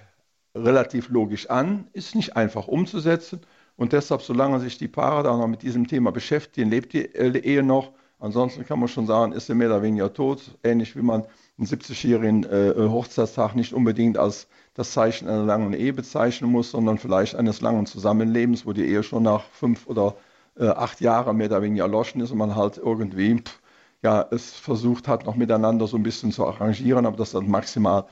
[0.55, 3.41] relativ logisch an, ist nicht einfach umzusetzen
[3.75, 7.61] und deshalb, solange sich die Paare da noch mit diesem Thema beschäftigen, lebt die Ehe
[7.61, 7.91] noch.
[8.17, 11.25] Ansonsten kann man schon sagen, ist sie mehr oder weniger tot, ähnlich wie man
[11.57, 16.97] einen 70-jährigen äh, Hochzeitstag nicht unbedingt als das Zeichen einer langen Ehe bezeichnen muss, sondern
[16.97, 20.15] vielleicht eines langen Zusammenlebens, wo die Ehe schon nach fünf oder
[20.57, 23.59] äh, acht Jahre mehr oder weniger erloschen ist und man halt irgendwie pff,
[24.01, 27.49] ja, es versucht hat, noch miteinander so ein bisschen zu arrangieren, aber das ist dann
[27.49, 28.05] maximal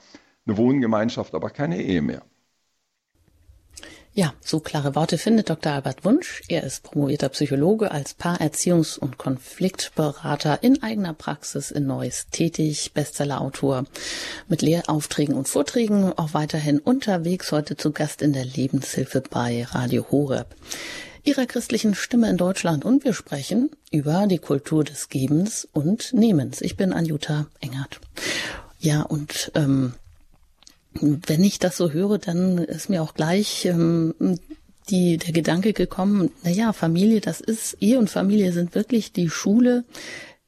[0.46, 2.24] eine Wohngemeinschaft, aber keine Ehe mehr.
[4.16, 5.72] Ja, so klare Worte findet Dr.
[5.72, 6.44] Albert Wunsch.
[6.48, 13.86] Er ist promovierter Psychologe als Paarerziehungs- und Konfliktberater in eigener Praxis in Neuss tätig, Bestsellerautor
[14.48, 20.06] mit Lehraufträgen und Vorträgen, auch weiterhin unterwegs, heute zu Gast in der Lebenshilfe bei Radio
[20.12, 20.56] Horeb
[21.24, 26.62] ihrer christlichen Stimme in Deutschland und wir sprechen über die Kultur des Gebens und Nehmens.
[26.62, 28.00] Ich bin Anjuta Engert.
[28.80, 29.94] Ja, und ähm,
[31.02, 34.14] wenn ich das so höre, dann ist mir auch gleich ähm,
[34.90, 39.30] die, der Gedanke gekommen, na ja, Familie, das ist, Ehe und Familie sind wirklich die
[39.30, 39.86] Schule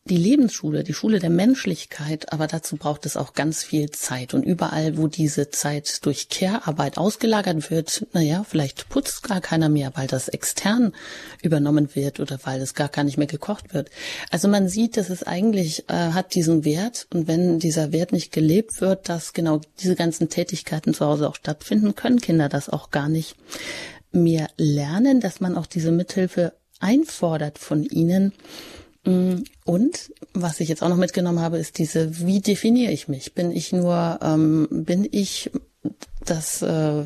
[0.07, 4.35] die Lebensschule, die Schule der Menschlichkeit, aber dazu braucht es auch ganz viel Zeit.
[4.35, 9.93] Und überall, wo diese Zeit durch Care-Arbeit ausgelagert wird, naja, vielleicht putzt gar keiner mehr,
[9.95, 10.93] weil das extern
[11.41, 13.89] übernommen wird oder weil es gar, gar nicht mehr gekocht wird.
[14.29, 18.31] Also man sieht, dass es eigentlich äh, hat diesen Wert und wenn dieser Wert nicht
[18.31, 22.91] gelebt wird, dass genau diese ganzen Tätigkeiten zu Hause auch stattfinden, können Kinder das auch
[22.91, 23.35] gar nicht
[24.11, 28.33] mehr lernen, dass man auch diese Mithilfe einfordert von ihnen
[29.05, 33.33] und was ich jetzt auch noch mitgenommen habe, ist diese, wie definiere ich mich?
[33.33, 35.51] Bin ich nur, ähm, bin ich
[36.25, 37.05] das äh,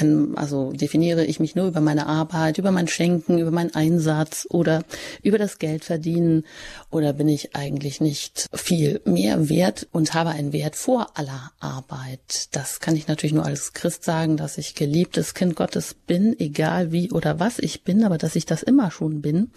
[0.00, 4.46] mein, also definiere ich mich nur über meine Arbeit, über mein Schenken, über meinen Einsatz
[4.50, 4.84] oder
[5.22, 6.44] über das Geld verdienen
[6.90, 12.48] oder bin ich eigentlich nicht viel mehr wert und habe einen Wert vor aller Arbeit.
[12.52, 16.92] Das kann ich natürlich nur als Christ sagen, dass ich geliebtes Kind Gottes bin, egal
[16.92, 19.50] wie oder was ich bin, aber dass ich das immer schon bin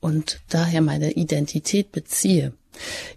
[0.00, 2.52] und daher meine Identität beziehe.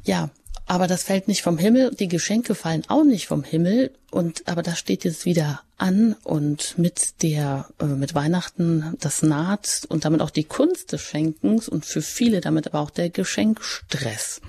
[0.03, 0.29] Ja,
[0.69, 4.61] aber das fällt nicht vom Himmel, die Geschenke fallen auch nicht vom Himmel und aber
[4.61, 10.21] das steht jetzt wieder an und mit der äh, mit Weihnachten das naht und damit
[10.21, 14.41] auch die Kunst des Schenkens und für viele damit aber auch der Geschenkstress.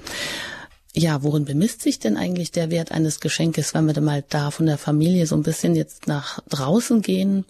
[0.92, 4.50] Ja, worin bemisst sich denn eigentlich der Wert eines Geschenkes, wenn wir denn mal da
[4.50, 7.46] von der Familie so ein bisschen jetzt nach draußen gehen?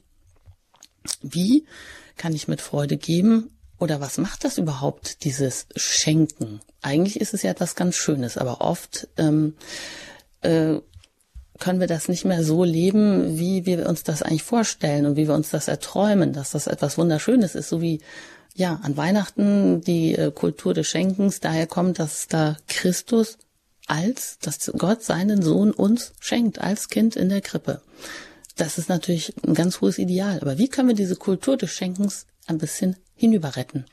[1.22, 1.64] Wie
[2.16, 3.50] kann ich mit Freude geben?
[3.80, 6.60] Oder was macht das überhaupt, dieses Schenken?
[6.82, 9.54] Eigentlich ist es ja etwas ganz Schönes, aber oft ähm,
[10.42, 10.76] äh,
[11.58, 15.26] können wir das nicht mehr so leben, wie wir uns das eigentlich vorstellen und wie
[15.26, 18.00] wir uns das erträumen, dass das etwas Wunderschönes ist, so wie
[18.54, 23.38] ja an Weihnachten die äh, Kultur des Schenkens daher kommt, dass da Christus
[23.86, 27.80] als, dass Gott seinen Sohn uns schenkt als Kind in der Krippe.
[28.56, 30.38] Das ist natürlich ein ganz hohes Ideal.
[30.40, 33.84] Aber wie können wir diese Kultur des Schenkens ein bisschen hinüber retten.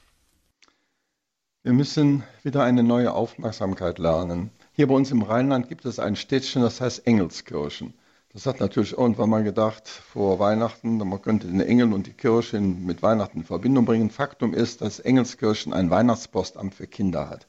[1.62, 4.52] Wir müssen wieder eine neue Aufmerksamkeit lernen.
[4.72, 7.94] Hier bei uns im Rheinland gibt es ein Städtchen, das heißt Engelskirchen.
[8.32, 12.62] Das hat natürlich irgendwann mal gedacht, vor Weihnachten, man könnte den Engel und die Kirche
[12.62, 14.12] mit Weihnachten in Verbindung bringen.
[14.12, 17.48] Faktum ist, dass Engelskirchen ein Weihnachtspostamt für Kinder hat.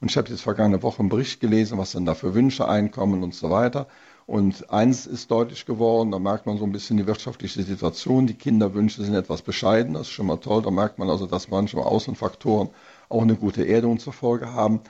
[0.00, 3.22] Und ich habe jetzt vergangene Woche einen Bericht gelesen, was dann da für Wünsche einkommen
[3.22, 3.86] und so weiter.
[4.28, 8.26] Und eins ist deutlich geworden, da merkt man so ein bisschen die wirtschaftliche Situation.
[8.26, 10.60] Die Kinderwünsche sind etwas bescheiden, das ist schon mal toll.
[10.60, 12.68] Da merkt man also, dass manchmal Außenfaktoren
[13.08, 14.82] auch eine gute Erdung zur Folge haben.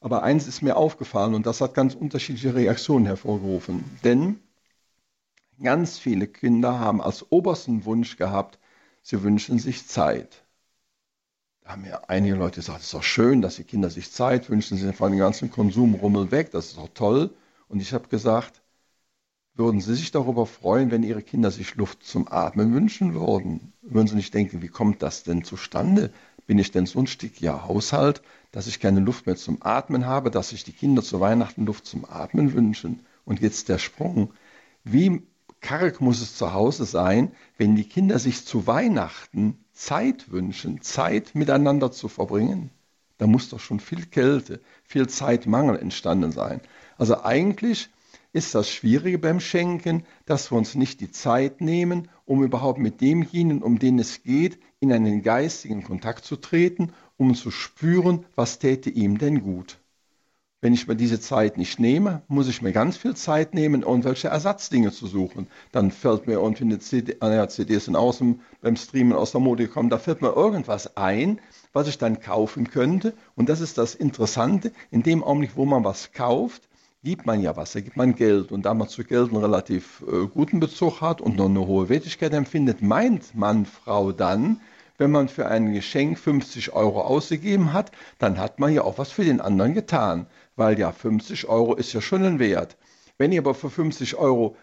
[0.00, 3.84] Aber eins ist mir aufgefallen und das hat ganz unterschiedliche Reaktionen hervorgerufen.
[4.02, 4.40] Denn
[5.62, 8.58] ganz viele Kinder haben als obersten Wunsch gehabt,
[9.02, 10.42] sie wünschen sich Zeit
[11.70, 14.76] haben ja einige Leute gesagt, es ist doch schön, dass die Kinder sich Zeit wünschen,
[14.76, 17.30] sie sind von dem ganzen Konsumrummel weg, das ist doch toll.
[17.68, 18.60] Und ich habe gesagt,
[19.54, 23.72] würden Sie sich darüber freuen, wenn Ihre Kinder sich Luft zum Atmen wünschen würden?
[23.82, 26.10] Würden Sie nicht denken, wie kommt das denn zustande?
[26.46, 30.30] Bin ich denn so ein Stück Haushalt, dass ich keine Luft mehr zum Atmen habe,
[30.30, 33.00] dass sich die Kinder zu Weihnachten Luft zum Atmen wünschen?
[33.24, 34.32] Und jetzt der Sprung.
[34.82, 35.22] Wie
[35.60, 41.34] karg muss es zu Hause sein, wenn die Kinder sich zu Weihnachten Zeit wünschen, Zeit
[41.34, 42.68] miteinander zu verbringen,
[43.16, 46.60] da muss doch schon viel Kälte, viel Zeitmangel entstanden sein.
[46.98, 47.88] Also eigentlich
[48.34, 53.00] ist das Schwierige beim Schenken, dass wir uns nicht die Zeit nehmen, um überhaupt mit
[53.00, 58.58] demjenigen, um den es geht, in einen geistigen Kontakt zu treten, um zu spüren, was
[58.58, 59.78] täte ihm denn gut.
[60.62, 64.28] Wenn ich mir diese Zeit nicht nehme, muss ich mir ganz viel Zeit nehmen, irgendwelche
[64.28, 65.46] Ersatzdinge zu suchen.
[65.72, 69.40] Dann fällt mir irgendwie eine CD, ah ja, CDs sind außen beim Streamen aus der
[69.40, 71.40] Mode gekommen, da fällt mir irgendwas ein,
[71.72, 73.14] was ich dann kaufen könnte.
[73.36, 76.68] Und das ist das Interessante, in dem Augenblick, wo man was kauft,
[77.02, 78.52] gibt man ja was, da gibt man Geld.
[78.52, 81.88] Und da man zu Geld einen relativ äh, guten Bezug hat und noch eine hohe
[81.88, 84.60] Wertigkeit empfindet, meint man Frau dann,
[85.00, 89.10] wenn man für ein Geschenk 50 Euro ausgegeben hat, dann hat man ja auch was
[89.10, 90.26] für den anderen getan
[90.60, 92.76] weil ja 50 Euro ist ja schon ein Wert.
[93.16, 94.56] Wenn ich aber für 50 Euro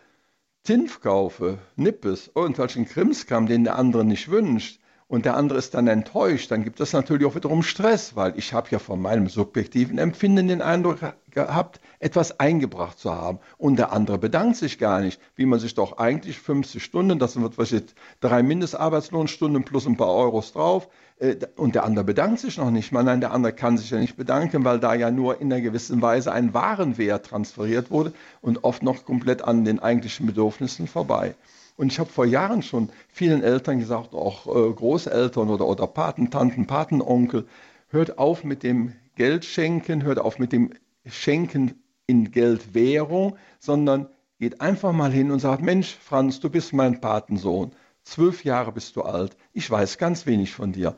[0.64, 5.88] Tinf kaufe, Nippes, irgendwelchen Krimskram, den der andere nicht wünscht, und der andere ist dann
[5.88, 9.98] enttäuscht, dann gibt es natürlich auch wiederum Stress, weil ich habe ja von meinem subjektiven
[9.98, 11.00] Empfinden den Eindruck
[11.46, 13.40] gehabt, etwas eingebracht zu haben.
[13.58, 17.40] Und der andere bedankt sich gar nicht, wie man sich doch eigentlich 50 Stunden, das
[17.40, 22.40] wird was jetzt drei Mindestarbeitslohnstunden plus ein paar Euros drauf, äh, und der andere bedankt
[22.40, 23.04] sich noch nicht mal.
[23.04, 26.02] Nein, der andere kann sich ja nicht bedanken, weil da ja nur in einer gewissen
[26.02, 31.36] Weise ein Warenwert transferiert wurde und oft noch komplett an den eigentlichen Bedürfnissen vorbei.
[31.76, 36.66] Und ich habe vor Jahren schon vielen Eltern gesagt, auch äh, Großeltern oder, oder Patentanten,
[36.66, 37.46] Patenonkel,
[37.90, 40.72] hört auf mit dem Geldschenken, hört auf mit dem
[41.10, 47.02] Schenken in Geldwährung, sondern geht einfach mal hin und sagt, Mensch, Franz, du bist mein
[47.02, 47.72] Patensohn.
[48.04, 49.36] Zwölf Jahre bist du alt.
[49.54, 50.96] Ich weiß ganz wenig von dir.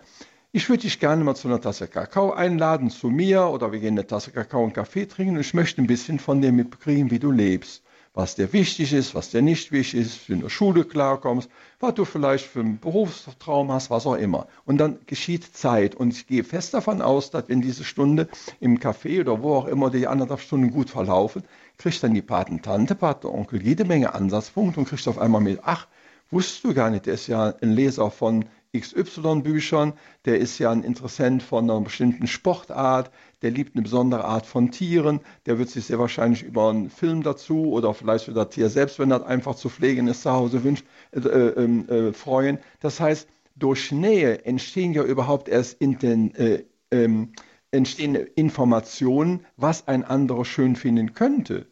[0.52, 3.94] Ich würde dich gerne mal zu einer Tasse Kakao einladen, zu mir, oder wir gehen
[3.94, 7.20] eine Tasse Kakao und Kaffee trinken und ich möchte ein bisschen von dir mitkriegen, wie
[7.20, 10.50] du lebst was dir wichtig ist, was dir nicht wichtig ist, wie du in der
[10.50, 14.48] Schule klarkommst, was du vielleicht für einen Berufstraum hast, was auch immer.
[14.66, 15.96] Und dann geschieht Zeit.
[15.96, 18.28] Und ich gehe fest davon aus, dass wenn diese Stunde
[18.60, 21.44] im Café oder wo auch immer die anderthalb Stunden gut verlaufen,
[21.78, 25.88] kriegt dann die Patentante, Patenonkel jede Menge Ansatzpunkte und kriegt auf einmal mit, ach,
[26.32, 28.46] wusstest du gar nicht, der ist ja ein Leser von
[28.78, 29.94] XY-Büchern,
[30.26, 34.72] der ist ja ein Interessent von einer bestimmten Sportart, der liebt eine besondere Art von
[34.72, 38.70] Tieren, der wird sich sehr wahrscheinlich über einen Film dazu oder vielleicht für das Tier
[38.70, 42.60] selbst, wenn er einfach zu pflegen ist, zu Hause wünscht, äh, äh, äh, freuen.
[42.80, 47.34] Das heißt, durch Nähe entstehen ja überhaupt erst in den, äh, ähm,
[47.72, 51.68] entstehen Informationen, was ein anderer schön finden könnte.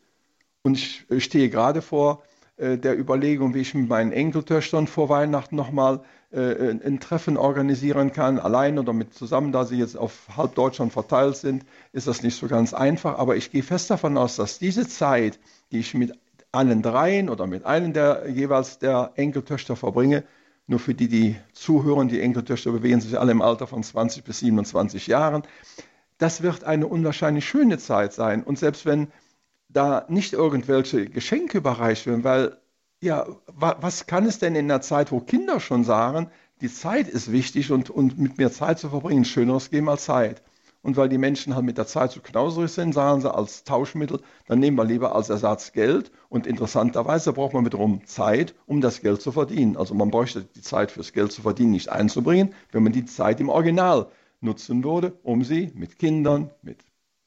[0.64, 2.24] Und ich stehe gerade vor
[2.58, 8.12] äh, der Überlegung, wie ich mit meinen Enkeltöchtern vor Weihnachten nochmal äh, ein Treffen organisieren
[8.12, 12.22] kann, allein oder mit zusammen, da sie jetzt auf halb Deutschland verteilt sind, ist das
[12.24, 13.18] nicht so ganz einfach.
[13.18, 15.40] Aber ich gehe fest davon aus, dass diese Zeit,
[15.72, 16.14] die ich mit
[16.52, 20.24] allen dreien oder mit einem der jeweils der Enkeltöchter verbringe,
[20.66, 24.40] nur für die, die zuhören, die Enkeltöchter bewegen sich alle im Alter von 20 bis
[24.40, 25.44] 27 Jahren.
[26.18, 28.44] Das wird eine unwahrscheinlich schöne Zeit sein.
[28.44, 29.08] Und selbst wenn
[29.70, 32.58] da nicht irgendwelche Geschenke überreicht werden, weil
[33.02, 36.30] ja, wa was kann es denn in der Zeit, wo Kinder schon sagen,
[36.62, 40.42] die Zeit ist wichtig und, und mit mir Zeit zu verbringen, schöneres geben als Zeit.
[40.82, 44.22] Und weil die Menschen halt mit der Zeit zu knauserig sind, sagen sie als Tauschmittel,
[44.48, 46.12] dann nehmen wir lieber als Ersatz Geld.
[46.30, 49.76] Und interessanterweise braucht man wiederum Zeit, um das Geld zu verdienen.
[49.76, 53.40] Also man bräuchte die Zeit fürs Geld zu verdienen nicht einzubringen, wenn man die Zeit
[53.40, 54.08] im Original
[54.40, 56.80] nutzen würde, um sie mit Kindern, mit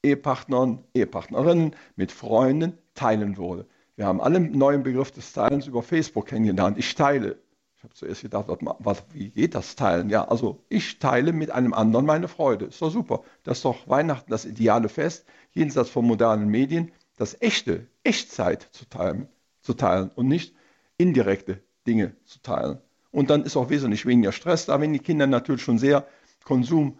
[0.03, 3.67] Ehepartnern, Ehepartnerinnen, mit Freunden teilen würde.
[3.95, 6.77] Wir haben alle einen neuen Begriff des Teilens über Facebook kennengelernt.
[6.77, 7.37] Ich teile.
[7.75, 8.45] Ich habe zuerst gedacht,
[8.79, 10.09] was, wie geht das Teilen?
[10.09, 12.65] Ja, also ich teile mit einem anderen meine Freude.
[12.65, 13.23] Ist doch super.
[13.43, 18.85] Das ist doch Weihnachten das ideale Fest, jenseits von modernen Medien, das echte, Echtzeit zu
[18.85, 19.27] teilen,
[19.61, 20.53] zu teilen und nicht
[20.97, 22.77] indirekte Dinge zu teilen.
[23.11, 26.05] Und dann ist auch wesentlich weniger Stress da, wenn die Kinder natürlich schon sehr
[26.43, 26.99] Konsum,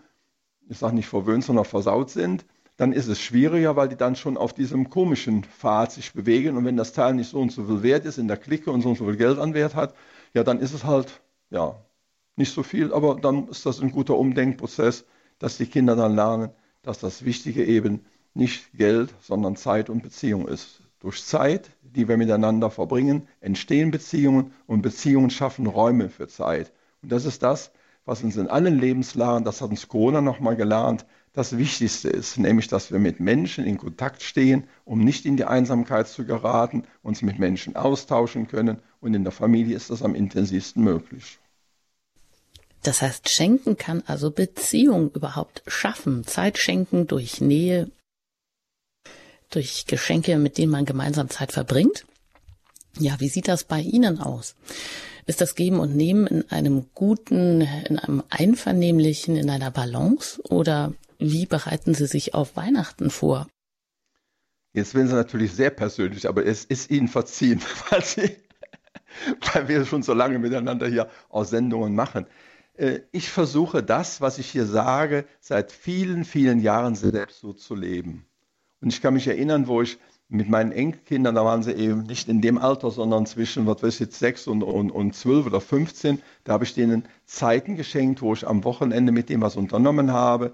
[0.67, 2.45] ich sage nicht verwöhnt, sondern versaut sind
[2.81, 6.57] dann ist es schwieriger, weil die dann schon auf diesem komischen Pfad sich bewegen.
[6.57, 8.81] Und wenn das Teil nicht so und so viel wert ist in der Clique und
[8.81, 9.93] so und so viel Geld an Wert hat,
[10.33, 11.75] ja, dann ist es halt, ja,
[12.37, 12.91] nicht so viel.
[12.91, 15.05] Aber dann ist das ein guter Umdenkprozess,
[15.37, 16.49] dass die Kinder dann lernen,
[16.81, 20.81] dass das Wichtige eben nicht Geld, sondern Zeit und Beziehung ist.
[21.01, 26.73] Durch Zeit, die wir miteinander verbringen, entstehen Beziehungen und Beziehungen schaffen Räume für Zeit.
[27.03, 27.73] Und das ist das,
[28.05, 32.67] was uns in allen Lebenslagen, das hat uns Corona nochmal gelernt, das Wichtigste ist, nämlich
[32.67, 37.21] dass wir mit Menschen in Kontakt stehen, um nicht in die Einsamkeit zu geraten, uns
[37.21, 41.39] mit Menschen austauschen können und in der Familie ist das am intensivsten möglich.
[42.83, 47.91] Das heißt, schenken kann also Beziehung überhaupt schaffen, Zeit schenken durch Nähe,
[49.51, 52.05] durch Geschenke, mit denen man gemeinsam Zeit verbringt.
[52.99, 54.55] Ja, wie sieht das bei Ihnen aus?
[55.27, 60.93] Ist das Geben und Nehmen in einem guten, in einem einvernehmlichen, in einer Balance oder
[61.21, 63.47] wie bereiten Sie sich auf Weihnachten vor?
[64.73, 68.37] Jetzt werden Sie natürlich sehr persönlich, aber es ist Ihnen verziehen, weil, Sie,
[69.53, 72.25] weil wir schon so lange miteinander hier auch Sendungen machen.
[72.75, 77.75] Äh, ich versuche das, was ich hier sage, seit vielen, vielen Jahren selbst so zu
[77.75, 78.25] leben.
[78.81, 82.29] Und ich kann mich erinnern, wo ich mit meinen Enkelkindern, da waren sie eben nicht
[82.29, 85.59] in dem Alter, sondern zwischen, was weiß ich jetzt, sechs und, und, und zwölf oder
[85.59, 90.13] 15, da habe ich denen Zeiten geschenkt, wo ich am Wochenende mit dem was unternommen
[90.13, 90.53] habe,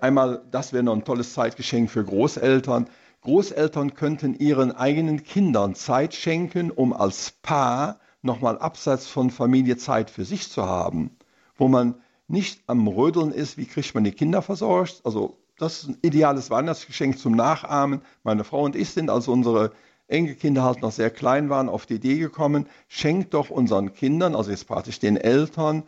[0.00, 2.88] einmal, das wäre noch ein tolles Zeitgeschenk für Großeltern.
[3.22, 10.10] Großeltern könnten ihren eigenen Kindern Zeit schenken, um als Paar nochmal abseits von Familie Zeit
[10.10, 11.10] für sich zu haben,
[11.56, 11.96] wo man
[12.28, 15.02] nicht am Rödeln ist, wie kriegt man die Kinder versorgt.
[15.04, 18.02] Also das ist ein ideales Weihnachtsgeschenk zum Nachahmen.
[18.22, 19.72] Meine Frau und ich sind, als unsere
[20.08, 24.50] Enkelkinder halt noch sehr klein waren, auf die Idee gekommen, schenkt doch unseren Kindern, also
[24.50, 25.84] jetzt praktisch den Eltern,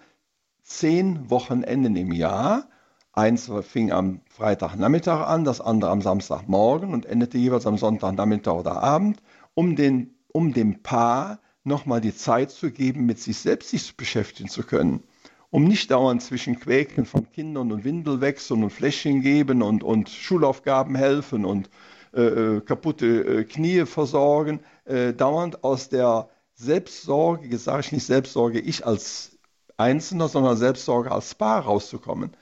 [0.62, 2.68] zehn Wochenenden im Jahr,
[3.16, 8.82] Eins fing am Freitagnachmittag an, das andere am Samstagmorgen und endete jeweils am Sonntagnachmittag oder
[8.82, 9.22] Abend,
[9.54, 14.48] um, den, um dem Paar nochmal die Zeit zu geben, mit sich selbst sich beschäftigen
[14.48, 15.04] zu können.
[15.50, 20.96] Um nicht dauernd zwischen Quäken von Kindern und Windelwechseln und Fläschchen geben und, und Schulaufgaben
[20.96, 21.70] helfen und
[22.12, 28.58] äh, äh kaputte äh, Knie versorgen, äh, dauernd aus der Selbstsorge, sage ich nicht Selbstsorge,
[28.58, 29.38] ich als
[29.76, 32.32] Einzelner, sondern Selbstsorge als Paar rauszukommen.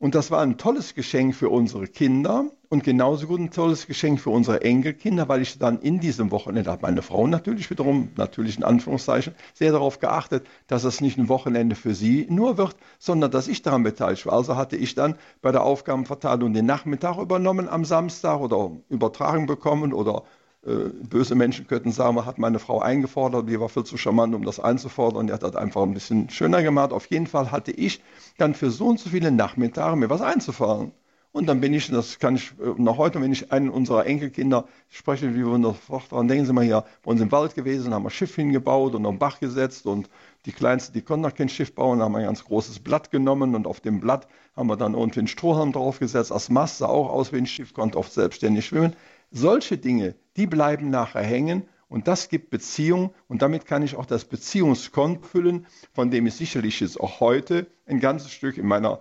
[0.00, 4.20] Und das war ein tolles Geschenk für unsere Kinder und genauso gut ein tolles Geschenk
[4.20, 8.58] für unsere Enkelkinder, weil ich dann in diesem Wochenende, hat meine Frau natürlich wiederum, natürlich
[8.58, 13.32] in Anführungszeichen, sehr darauf geachtet, dass es nicht ein Wochenende für sie nur wird, sondern
[13.32, 14.34] dass ich daran beteiligt war.
[14.34, 19.92] Also hatte ich dann bei der Aufgabenverteilung den Nachmittag übernommen am Samstag oder übertragen bekommen
[19.92, 20.22] oder
[20.62, 24.44] böse Menschen könnten sagen, man hat meine Frau eingefordert, die war viel zu charmant, um
[24.44, 25.26] das einzufordern.
[25.26, 26.92] Die hat das einfach ein bisschen schöner gemacht.
[26.92, 28.02] Auf jeden Fall hatte ich
[28.38, 30.92] dann für so und so viele Nachmittage mir was einzufahren.
[31.30, 34.66] Und dann bin ich, das kann ich äh, noch heute, wenn ich einen unserer Enkelkinder
[34.88, 38.06] spreche, wie wir sofort daran denken, sind wir hier bei uns im Wald gewesen, haben
[38.06, 40.08] ein Schiff hingebaut und am Bach gesetzt und
[40.46, 43.66] die Kleinste, die konnte noch kein Schiff bauen, haben ein ganz großes Blatt genommen und
[43.66, 44.26] auf dem Blatt
[44.56, 46.30] haben wir dann irgendwie einen Strohhalm draufgesetzt.
[46.30, 48.96] Das Mast sah auch aus wie ein Schiff, konnte oft selbstständig schwimmen.
[49.30, 54.06] Solche Dinge, die bleiben nachher hängen und das gibt Beziehung und damit kann ich auch
[54.06, 59.00] das Beziehungskonto füllen, von dem ich sicherlich jetzt auch heute ein ganzes Stück in meiner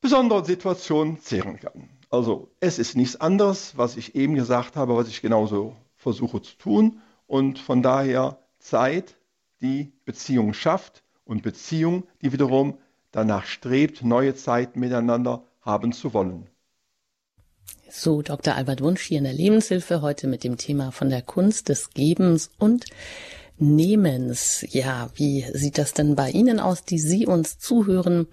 [0.00, 1.88] besonderen Situation zehren kann.
[2.10, 6.56] Also es ist nichts anderes, was ich eben gesagt habe, was ich genauso versuche zu
[6.56, 9.16] tun und von daher Zeit,
[9.60, 12.78] die Beziehung schafft und Beziehung, die wiederum
[13.12, 16.48] danach strebt, neue Zeiten miteinander haben zu wollen.
[17.90, 18.54] So, Dr.
[18.54, 22.50] Albert Wunsch hier in der Lebenshilfe heute mit dem Thema von der Kunst des Gebens
[22.58, 22.84] und
[23.58, 24.66] Nehmens.
[24.68, 28.26] Ja, wie sieht das denn bei Ihnen aus, die Sie uns zuhören?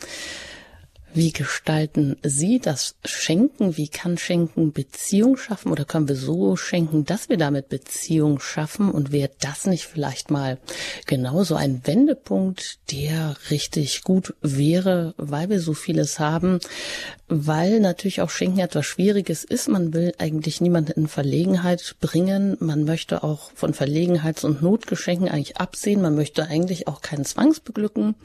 [1.16, 3.78] Wie gestalten Sie das Schenken?
[3.78, 5.72] Wie kann Schenken Beziehung schaffen?
[5.72, 8.89] Oder können wir so schenken, dass wir damit Beziehung schaffen?
[8.89, 10.57] Und wäre das nicht vielleicht mal
[11.05, 16.57] genauso ein Wendepunkt, der richtig gut wäre, weil wir so vieles haben?
[17.28, 19.70] Weil natürlich auch Schenken etwas Schwieriges ist.
[19.70, 22.57] Man will eigentlich niemanden in Verlegenheit bringen.
[22.59, 26.01] Man möchte auch von Verlegenheits- und Notgeschenken eigentlich absehen.
[26.01, 28.16] Man möchte eigentlich auch keinen Zwangsbeglücken.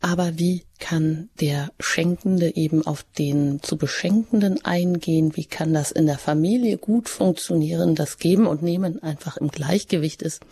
[0.00, 5.36] Aber wie kann der Schenkende eben auf den zu Beschenkenden eingehen?
[5.36, 10.22] Wie kann das in der Familie gut funktionieren, dass Geben und Nehmen einfach im Gleichgewicht
[10.22, 10.42] ist?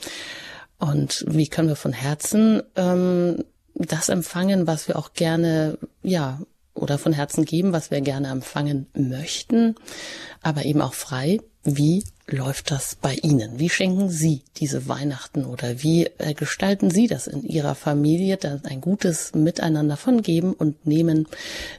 [0.79, 3.45] Und wie können wir von Herzen ähm,
[3.75, 6.41] das empfangen, was wir auch gerne, ja,
[6.75, 9.77] oder von Herzen geben, was wir gerne empfangen möchten,
[10.43, 13.59] aber eben auch frei wie läuft das bei Ihnen?
[13.59, 18.37] Wie schenken Sie diese Weihnachten oder wie äh, gestalten Sie das in Ihrer Familie?
[18.37, 21.27] Da ein gutes Miteinander von geben und nehmen.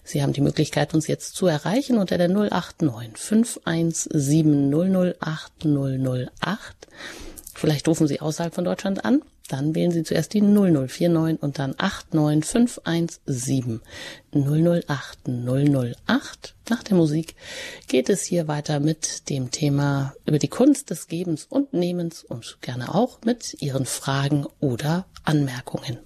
[0.03, 6.87] Sie haben die Möglichkeit, uns jetzt zu erreichen unter der 089 517 008 008.
[7.53, 11.75] Vielleicht rufen Sie außerhalb von Deutschland an dann wählen Sie zuerst die 0049 und dann
[11.77, 13.81] 89517
[14.31, 16.55] 008 008.
[16.69, 17.35] Nach der Musik
[17.87, 22.57] geht es hier weiter mit dem Thema über die Kunst des Gebens und Nehmens und
[22.61, 25.99] gerne auch mit Ihren Fragen oder Anmerkungen.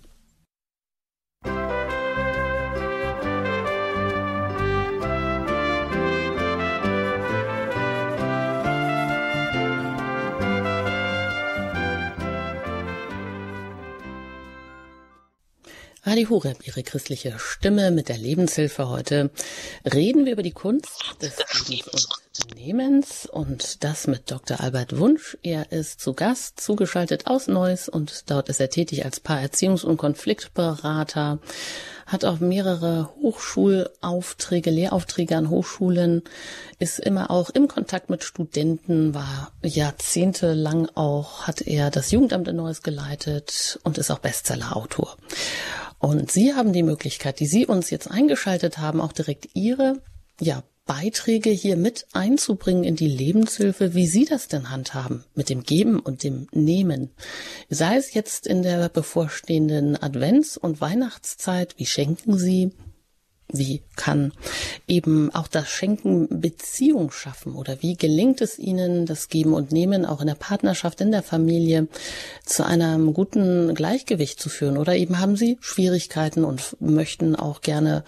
[16.03, 19.29] Radio Horeb, Ihre christliche Stimme mit der Lebenshilfe heute.
[19.85, 20.89] Reden wir über die Kunst
[21.21, 21.35] des
[21.67, 22.07] Gebens
[22.43, 24.61] und Nehmens und das mit Dr.
[24.61, 25.37] Albert Wunsch.
[25.43, 29.97] Er ist zu Gast, zugeschaltet aus Neuss und dort ist er tätig als Paarerziehungs- und
[29.97, 31.37] Konfliktberater,
[32.11, 36.23] hat auch mehrere Hochschulaufträge, Lehraufträge an Hochschulen,
[36.79, 42.57] ist immer auch im Kontakt mit Studenten, war jahrzehntelang auch, hat er das Jugendamt in
[42.57, 45.17] Neuss geleitet und ist auch Bestsellerautor.
[45.99, 50.01] Und Sie haben die Möglichkeit, die Sie uns jetzt eingeschaltet haben, auch direkt Ihre
[50.41, 55.63] ja, Beiträge hier mit einzubringen in die Lebenshilfe, wie Sie das denn handhaben mit dem
[55.63, 57.11] Geben und dem Nehmen.
[57.69, 62.73] Sei es jetzt in der bevorstehenden Advents- und Weihnachtszeit, wie schenken Sie,
[63.53, 64.31] wie kann
[64.87, 70.05] eben auch das Schenken Beziehung schaffen oder wie gelingt es Ihnen, das Geben und Nehmen
[70.05, 71.87] auch in der Partnerschaft, in der Familie
[72.45, 74.77] zu einem guten Gleichgewicht zu führen?
[74.77, 78.03] Oder eben haben Sie Schwierigkeiten und möchten auch gerne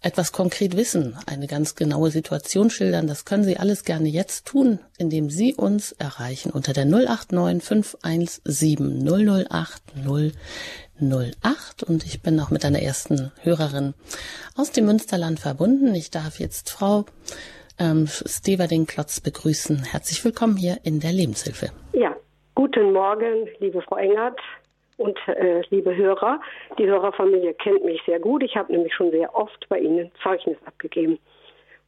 [0.00, 3.06] etwas konkret wissen, eine ganz genaue Situation schildern?
[3.06, 9.46] Das können Sie alles gerne jetzt tun, indem Sie uns erreichen unter der 089 517
[9.48, 10.32] 008 0
[11.00, 13.94] 08 und ich bin auch mit einer ersten Hörerin
[14.56, 15.94] aus dem Münsterland verbunden.
[15.94, 17.04] Ich darf jetzt Frau
[17.78, 19.84] ähm, Steverding-Klotz begrüßen.
[19.90, 21.70] Herzlich willkommen hier in der Lebenshilfe.
[21.92, 22.14] Ja,
[22.54, 24.38] guten Morgen, liebe Frau Engert
[24.96, 26.40] und äh, liebe Hörer.
[26.78, 28.42] Die Hörerfamilie kennt mich sehr gut.
[28.42, 31.18] Ich habe nämlich schon sehr oft bei Ihnen Zeugnis abgegeben.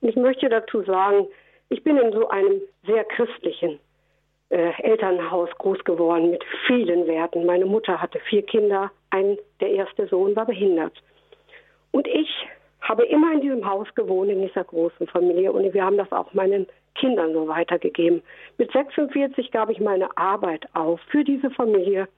[0.01, 1.27] Und ich möchte dazu sagen,
[1.69, 3.79] ich bin in so einem sehr christlichen
[4.51, 7.47] äh, Elternhaus groß geworden mit vielen Werten.
[7.47, 10.93] Meine Mutter hatte vier Kinder, ein, der erste Sohn war behindert.
[11.91, 12.31] Und ich
[12.81, 15.53] habe immer in diesem Haus gewohnt, in dieser großen Familie.
[15.53, 18.23] Und wir haben das auch meinen Kindern so weitergegeben.
[18.59, 22.09] Mit 46 gab ich meine Arbeit auf für diese Familie,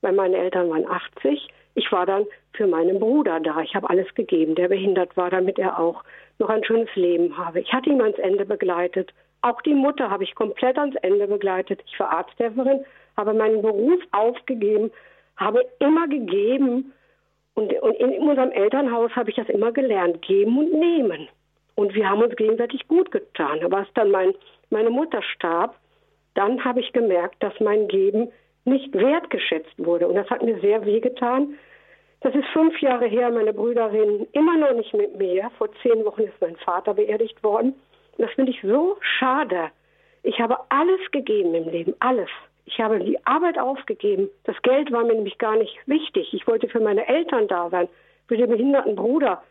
[0.00, 1.48] weil meine Eltern waren 80.
[1.74, 2.24] Ich war dann
[2.54, 3.60] für meinen Bruder da.
[3.60, 6.02] Ich habe alles gegeben, der behindert war, damit er auch
[6.38, 7.60] noch ein schönes Leben habe.
[7.60, 9.12] Ich hatte ihn ans Ende begleitet
[9.42, 11.82] auch die Mutter habe ich komplett ans Ende begleitet.
[11.86, 12.84] Ich war Arzthelferin,
[13.16, 14.90] habe meinen Beruf aufgegeben,
[15.36, 16.92] habe immer gegeben.
[17.54, 21.28] Und, und in unserem Elternhaus habe ich das immer gelernt, geben und nehmen.
[21.74, 23.62] Und wir haben uns gegenseitig gut getan.
[23.62, 24.34] Aber als dann mein,
[24.70, 25.76] meine Mutter starb,
[26.34, 28.30] dann habe ich gemerkt, dass mein Geben
[28.64, 30.08] nicht wertgeschätzt wurde.
[30.08, 31.54] Und das hat mir sehr wehgetan.
[32.20, 35.50] Das ist fünf Jahre her, meine Brüder reden immer noch nicht mit mir.
[35.58, 37.74] Vor zehn Wochen ist mein Vater beerdigt worden.
[38.16, 39.70] Und das finde ich so schade.
[40.22, 42.30] Ich habe alles gegeben im Leben, alles.
[42.64, 44.28] Ich habe die Arbeit aufgegeben.
[44.44, 46.34] Das Geld war mir nämlich gar nicht wichtig.
[46.34, 47.88] Ich wollte für meine Eltern da sein,
[48.26, 49.42] für den behinderten Bruder.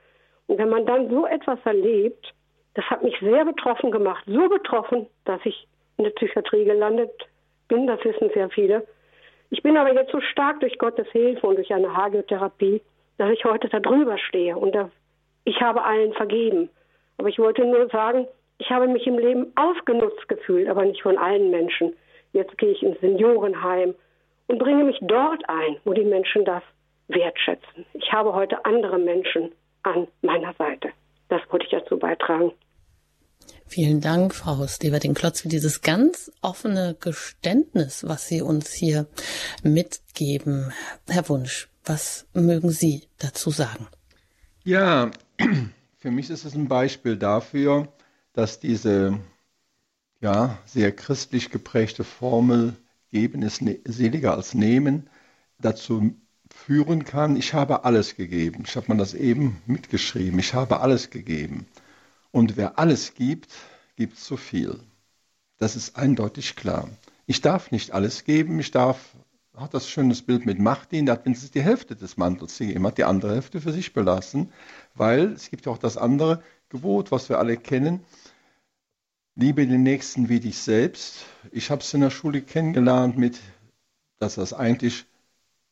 [0.47, 2.33] Und wenn man dann so etwas erlebt,
[2.73, 4.23] das hat mich sehr betroffen gemacht.
[4.27, 7.11] So betroffen, dass ich in der Psychiatrie gelandet
[7.67, 7.87] bin.
[7.87, 8.85] Das wissen sehr viele.
[9.49, 12.81] Ich bin aber jetzt so stark durch Gottes Hilfe und durch eine Hagiotherapie,
[13.17, 14.89] dass ich heute da drüber stehe und da,
[15.45, 16.69] ich habe allen vergeben.
[17.17, 18.27] Aber ich wollte nur sagen,
[18.57, 21.93] ich habe mich im Leben ausgenutzt gefühlt, aber nicht von allen Menschen.
[22.33, 23.95] Jetzt gehe ich ins Seniorenheim
[24.47, 26.63] und bringe mich dort ein, wo die Menschen das
[27.07, 27.85] wertschätzen.
[27.93, 29.51] Ich habe heute andere Menschen
[29.83, 30.89] an meiner Seite.
[31.29, 32.51] Das wollte ich dazu beitragen.
[33.67, 39.07] Vielen Dank, Frau Steverding-Klotz, für dieses ganz offene Geständnis, was Sie uns hier
[39.63, 40.71] mitgeben.
[41.07, 43.87] Herr Wunsch, was mögen Sie dazu sagen?
[44.63, 45.11] Ja,
[45.97, 47.87] für mich ist es ein Beispiel dafür,
[48.35, 49.19] dass diese
[50.21, 52.75] ja, sehr christlich geprägte Formel
[53.11, 55.09] geben ist ne-, seliger als nehmen
[55.59, 56.15] dazu
[56.53, 58.63] führen kann, ich habe alles gegeben.
[58.65, 60.39] Ich habe mir das eben mitgeschrieben.
[60.39, 61.67] Ich habe alles gegeben.
[62.31, 63.53] Und wer alles gibt,
[63.95, 64.79] gibt zu viel.
[65.57, 66.89] Das ist eindeutig klar.
[67.25, 68.59] Ich darf nicht alles geben.
[68.59, 69.15] Ich darf,
[69.55, 72.97] hat das schönes Bild mit Martin, der hat mindestens die Hälfte des Mantels gegeben, hat
[72.97, 74.51] die andere Hälfte für sich belassen,
[74.95, 78.01] weil es gibt ja auch das andere Gebot, was wir alle kennen.
[79.37, 81.25] Liebe den Nächsten wie dich selbst.
[81.51, 83.37] Ich habe es in der Schule kennengelernt mit,
[84.17, 85.07] dass das eigentlich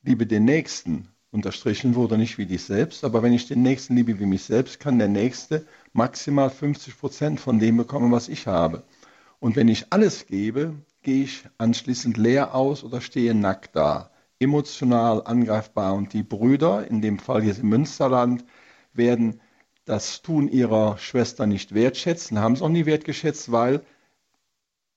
[0.01, 3.05] Liebe den Nächsten unterstrichen wurde, nicht wie dich selbst.
[3.05, 7.39] Aber wenn ich den Nächsten liebe wie mich selbst, kann der Nächste maximal 50 Prozent
[7.39, 8.83] von dem bekommen, was ich habe.
[9.39, 15.23] Und wenn ich alles gebe, gehe ich anschließend leer aus oder stehe nackt da, emotional
[15.23, 15.93] angreifbar.
[15.93, 18.43] Und die Brüder, in dem Fall hier im Münsterland,
[18.91, 19.39] werden
[19.85, 23.81] das Tun ihrer Schwester nicht wertschätzen, haben es auch nie wertgeschätzt, weil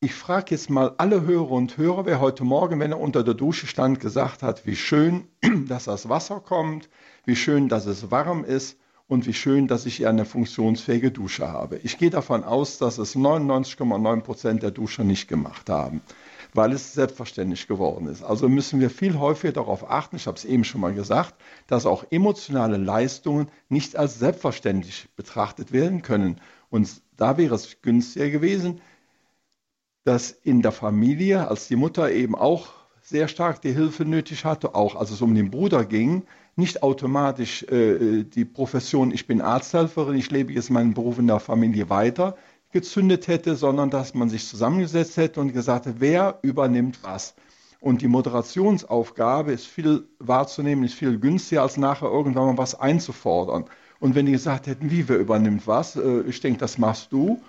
[0.00, 3.34] ich frage jetzt mal alle Hörer und Hörer, wer heute Morgen, wenn er unter der
[3.34, 5.26] Dusche stand, gesagt hat, wie schön,
[5.68, 6.88] dass das Wasser kommt,
[7.24, 8.78] wie schön, dass es warm ist
[9.08, 11.78] und wie schön, dass ich eine funktionsfähige Dusche habe.
[11.78, 16.02] Ich gehe davon aus, dass es 99,9 Prozent der Duscher nicht gemacht haben,
[16.56, 18.22] weil es selbstverständlich geworden ist.
[18.22, 21.34] Also müssen wir viel häufiger darauf achten, ich habe es eben schon mal gesagt,
[21.66, 26.40] dass auch emotionale Leistungen nicht als selbstverständlich betrachtet werden können.
[26.70, 28.80] Und da wäre es günstiger gewesen,
[30.04, 32.68] dass in der Familie, als die Mutter eben auch
[33.02, 36.24] sehr stark die Hilfe nötig hatte, auch als es um den Bruder ging,
[36.56, 41.38] nicht automatisch äh, die Profession, ich bin Arzthelferin, ich lebe jetzt meinen Beruf in der
[41.38, 42.36] Familie weiter,
[42.72, 47.34] gezündet hätte, sondern dass man sich zusammengesetzt hätte und gesagt hätte, wer übernimmt was.
[47.80, 53.66] Und die Moderationsaufgabe ist viel wahrzunehmen, ist viel günstiger, als nachher irgendwann mal was einzufordern.
[54.00, 57.42] Und wenn die gesagt hätten, wie, wer übernimmt was, äh, ich denke, das machst du,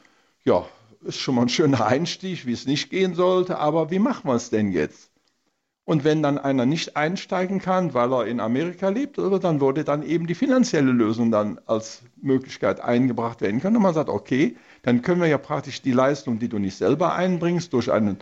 [0.43, 0.65] ja,
[1.01, 4.36] ist schon mal ein schöner Einstieg, wie es nicht gehen sollte, aber wie machen wir
[4.36, 5.07] es denn jetzt?
[5.88, 9.85] Und wenn dann einer nicht einsteigen kann, weil er in Amerika lebt, oder dann würde
[9.85, 13.77] dann eben die finanzielle Lösung dann als Möglichkeit eingebracht werden können.
[13.77, 17.15] Und man sagt, okay, dann können wir ja praktisch die Leistung, die du nicht selber
[17.15, 18.17] einbringst, durch einen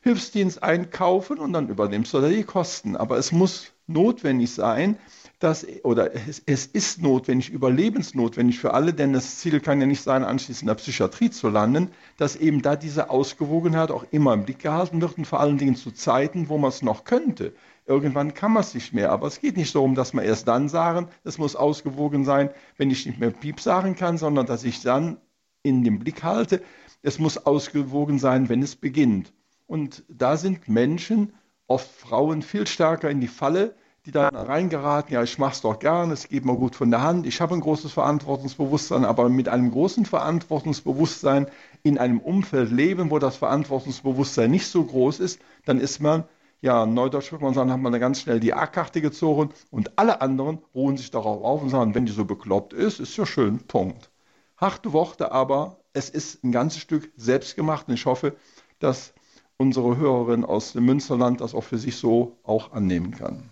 [0.00, 2.96] Hilfsdienst einkaufen und dann übernimmst du da die Kosten.
[2.96, 4.96] Aber es muss notwendig sein,
[5.40, 10.02] dass, oder es, es, ist notwendig, überlebensnotwendig für alle, denn das Ziel kann ja nicht
[10.02, 14.44] sein, anschließend in der Psychiatrie zu landen, dass eben da diese Ausgewogenheit auch immer im
[14.44, 17.54] Blick gehalten wird und vor allen Dingen zu Zeiten, wo man es noch könnte.
[17.86, 20.68] Irgendwann kann man es nicht mehr, aber es geht nicht darum, dass man erst dann
[20.68, 24.82] sagen, es muss ausgewogen sein, wenn ich nicht mehr Piep sagen kann, sondern dass ich
[24.82, 25.16] dann
[25.62, 26.62] in den Blick halte,
[27.02, 29.32] es muss ausgewogen sein, wenn es beginnt.
[29.66, 31.32] Und da sind Menschen,
[31.66, 33.74] oft Frauen, viel stärker in die Falle
[34.06, 37.02] die dann reingeraten, ja, ich mache es doch gern, es geht mir gut von der
[37.02, 41.46] Hand, ich habe ein großes Verantwortungsbewusstsein, aber mit einem großen Verantwortungsbewusstsein
[41.82, 46.24] in einem Umfeld leben, wo das Verantwortungsbewusstsein nicht so groß ist, dann ist man,
[46.62, 50.22] ja, neudeutsch würde man sagen, hat man dann ganz schnell die A-Karte gezogen und alle
[50.22, 53.58] anderen ruhen sich darauf auf und sagen, wenn die so bekloppt ist, ist ja schön,
[53.66, 54.10] Punkt.
[54.56, 58.36] Harte Worte, aber es ist ein ganzes Stück selbstgemacht und ich hoffe,
[58.78, 59.12] dass
[59.58, 63.50] unsere Hörerin aus dem Münsterland das auch für sich so auch annehmen kann.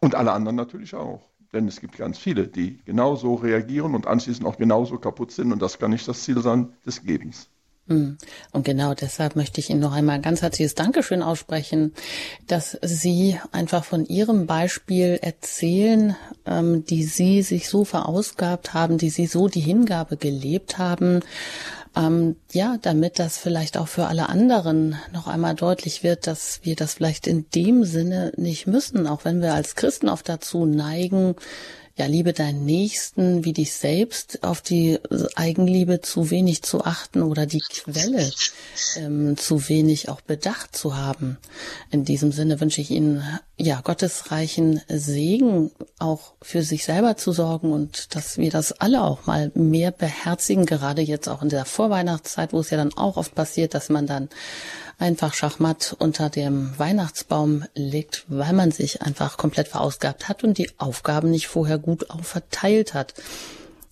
[0.00, 1.28] Und alle anderen natürlich auch.
[1.52, 5.52] Denn es gibt ganz viele, die genauso reagieren und anschließend auch genauso kaputt sind.
[5.52, 7.48] Und das kann nicht das Ziel sein des Gebens.
[7.88, 8.18] Hm.
[8.52, 11.94] Und genau deshalb möchte ich Ihnen noch einmal ein ganz herzliches Dankeschön aussprechen,
[12.46, 19.08] dass Sie einfach von Ihrem Beispiel erzählen, ähm, die Sie sich so verausgabt haben, die
[19.08, 21.20] Sie so die Hingabe gelebt haben.
[21.98, 26.76] Ähm, ja, damit das vielleicht auch für alle anderen noch einmal deutlich wird, dass wir
[26.76, 31.34] das vielleicht in dem Sinne nicht müssen, auch wenn wir als Christen oft dazu neigen,
[31.98, 35.00] ja, liebe deinen Nächsten wie dich selbst, auf die
[35.34, 38.30] Eigenliebe zu wenig zu achten oder die Quelle
[38.96, 41.38] ähm, zu wenig auch bedacht zu haben.
[41.90, 43.24] In diesem Sinne wünsche ich Ihnen
[43.56, 49.26] ja gottesreichen Segen auch für sich selber zu sorgen und dass wir das alle auch
[49.26, 53.34] mal mehr beherzigen, gerade jetzt auch in der Vorweihnachtszeit, wo es ja dann auch oft
[53.34, 54.28] passiert, dass man dann
[54.98, 60.70] einfach Schachmatt unter dem Weihnachtsbaum liegt, weil man sich einfach komplett verausgabt hat und die
[60.78, 63.14] Aufgaben nicht vorher gut auch verteilt hat.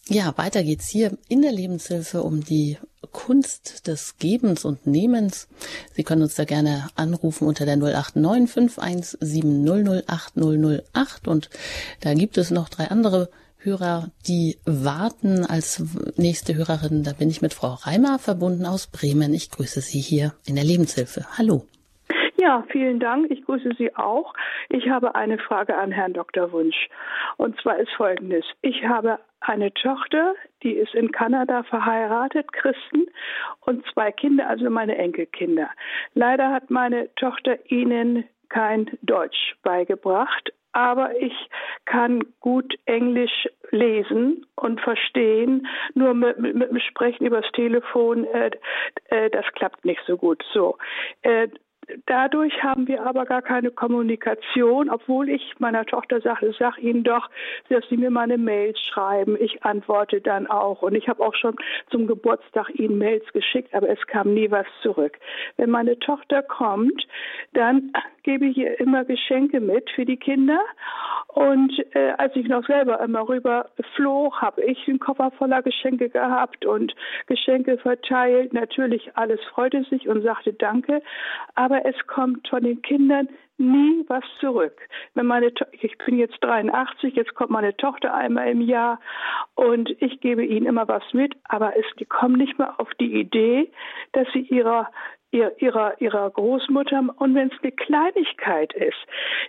[0.09, 2.79] Ja, weiter geht's hier in der Lebenshilfe um die
[3.11, 5.49] Kunst des Gebens und Nehmens.
[5.95, 11.51] Sie können uns da gerne anrufen unter der 089 517 008 008 und
[12.01, 13.31] da gibt es noch drei andere
[13.67, 15.83] Hörer, die warten als
[16.17, 17.03] nächste Hörerin.
[17.03, 19.35] Da bin ich mit Frau Reimer verbunden aus Bremen.
[19.35, 21.27] Ich grüße Sie hier in der Lebenshilfe.
[21.37, 21.67] Hallo.
[22.39, 23.29] Ja, vielen Dank.
[23.31, 24.33] Ich grüße Sie auch.
[24.69, 26.53] Ich habe eine Frage an Herrn Dr.
[26.53, 26.89] Wunsch.
[27.39, 28.45] Und zwar ist folgendes.
[28.63, 33.07] Ich habe eine Tochter, die ist in Kanada verheiratet, Christen,
[33.61, 35.71] und zwei Kinder, also meine Enkelkinder.
[36.15, 41.33] Leider hat meine Tochter ihnen kein Deutsch beigebracht aber ich
[41.87, 45.67] kann gut Englisch lesen und verstehen.
[45.95, 48.51] Nur mit, mit, mit dem Sprechen übers Telefon, äh,
[49.07, 50.45] äh, das klappt nicht so gut.
[50.53, 50.77] So,
[51.23, 51.49] äh,
[52.07, 57.31] Dadurch haben wir aber gar keine Kommunikation, obwohl ich meiner Tochter sage, sag Ihnen doch,
[57.69, 59.37] dass Sie mir mal eine Mail schreiben.
[59.41, 60.83] Ich antworte dann auch.
[60.83, 61.57] Und ich habe auch schon
[61.91, 65.19] zum Geburtstag Ihnen Mails geschickt, aber es kam nie was zurück.
[65.57, 67.07] Wenn meine Tochter kommt,
[67.53, 67.93] dann
[68.27, 70.61] gebe ich ihr immer Geschenke mit für die Kinder.
[71.29, 76.09] Und äh, als ich noch selber immer rüber floh, habe ich einen Koffer voller Geschenke
[76.09, 76.95] gehabt und
[77.27, 78.53] Geschenke verteilt.
[78.53, 81.03] Natürlich alles freute sich und sagte Danke.
[81.55, 84.79] Aber aber es kommt von den Kindern nie was zurück.
[85.15, 89.01] Wenn meine to ich bin jetzt 83, jetzt kommt meine Tochter einmal im Jahr
[89.55, 93.19] und ich gebe ihnen immer was mit, aber es, die kommen nicht mehr auf die
[93.19, 93.71] Idee,
[94.13, 94.91] dass sie ihrer
[95.59, 98.97] ihrer, ihrer Großmutter und wenn es eine Kleinigkeit ist.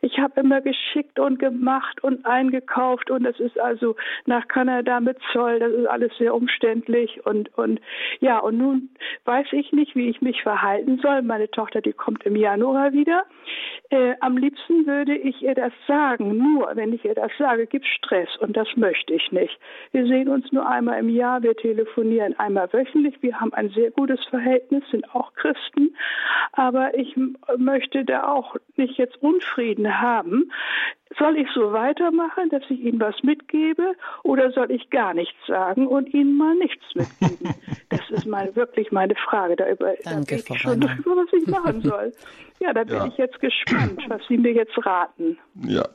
[0.01, 5.17] Ich habe immer geschickt und gemacht und eingekauft und das ist also nach Kanada mit
[5.31, 7.79] Zoll, das ist alles sehr umständlich und, und
[8.19, 8.89] ja, und nun
[9.25, 11.21] weiß ich nicht, wie ich mich verhalten soll.
[11.21, 13.23] Meine Tochter, die kommt im Januar wieder.
[13.89, 17.85] Äh, am liebsten würde ich ihr das sagen, nur wenn ich ihr das sage, gibt
[17.85, 19.57] Stress und das möchte ich nicht.
[19.91, 23.91] Wir sehen uns nur einmal im Jahr, wir telefonieren einmal wöchentlich, wir haben ein sehr
[23.91, 25.95] gutes Verhältnis, sind auch Christen möchten.
[26.53, 27.15] Aber ich
[27.57, 30.51] möchte da auch nicht jetzt Unfrieden haben.
[31.17, 35.87] Soll ich so weitermachen, dass ich Ihnen was mitgebe oder soll ich gar nichts sagen
[35.87, 37.55] und Ihnen mal nichts mitgeben?
[37.89, 39.55] das ist mal wirklich meine Frage.
[39.55, 42.11] Da, über, Danke, da ich schon drüber, was ich machen soll.
[42.59, 43.05] Ja, da bin ja.
[43.05, 45.37] ich jetzt gespannt, was Sie mir jetzt raten.
[45.63, 45.87] Ja.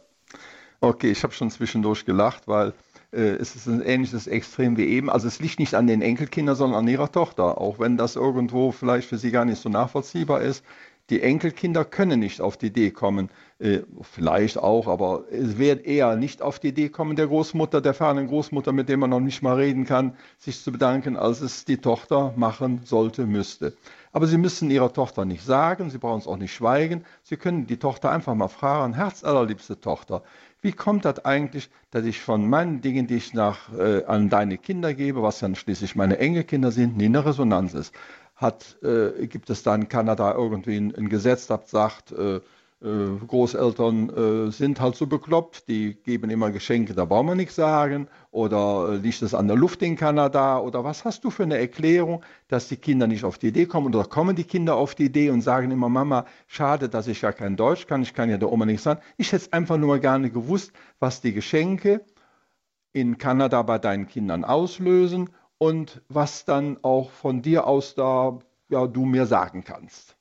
[0.81, 2.73] Okay, ich habe schon zwischendurch gelacht, weil äh,
[3.13, 5.11] es ist ein ähnliches Extrem wie eben.
[5.11, 8.73] Also es liegt nicht an den Enkelkindern, sondern an ihrer Tochter, auch wenn das irgendwo
[8.73, 10.65] vielleicht für sie gar nicht so nachvollziehbar ist.
[11.11, 16.17] Die Enkelkinder können nicht auf die Idee kommen, äh, vielleicht auch, aber es wird eher
[16.17, 19.43] nicht auf die Idee kommen, der Großmutter, der fernen Großmutter, mit dem man noch nicht
[19.43, 23.77] mal reden kann, sich zu bedanken, als es die Tochter machen sollte, müsste.
[24.13, 27.05] Aber Sie müssen Ihrer Tochter nicht sagen, Sie brauchen es auch nicht schweigen.
[27.23, 30.23] Sie können die Tochter einfach mal fragen, herzallerliebste Tochter,
[30.63, 34.59] wie kommt das eigentlich, dass ich von meinen Dingen, die ich nach, äh, an deine
[34.59, 37.93] Kinder gebe, was dann schließlich meine Enkelkinder sind, nie eine Resonanz ist?
[38.37, 42.41] Hat, äh, gibt es da in Kanada irgendwie ein, ein Gesetz, das sagt, äh,
[42.85, 48.09] Großeltern äh, sind halt so bekloppt, die geben immer Geschenke, da brauchen wir nichts sagen.
[48.33, 50.59] Oder äh, liegt es an der Luft in Kanada?
[50.59, 53.95] Oder was hast du für eine Erklärung, dass die Kinder nicht auf die Idee kommen?
[53.95, 57.31] Oder kommen die Kinder auf die Idee und sagen immer, Mama, schade, dass ich ja
[57.31, 59.01] kein Deutsch kann, ich kann ja der Oma nichts sagen.
[59.17, 62.05] Ich hätte einfach nur gerne gewusst, was die Geschenke
[62.93, 68.89] in Kanada bei deinen Kindern auslösen und was dann auch von dir aus da ja,
[68.89, 70.17] du mir sagen kannst.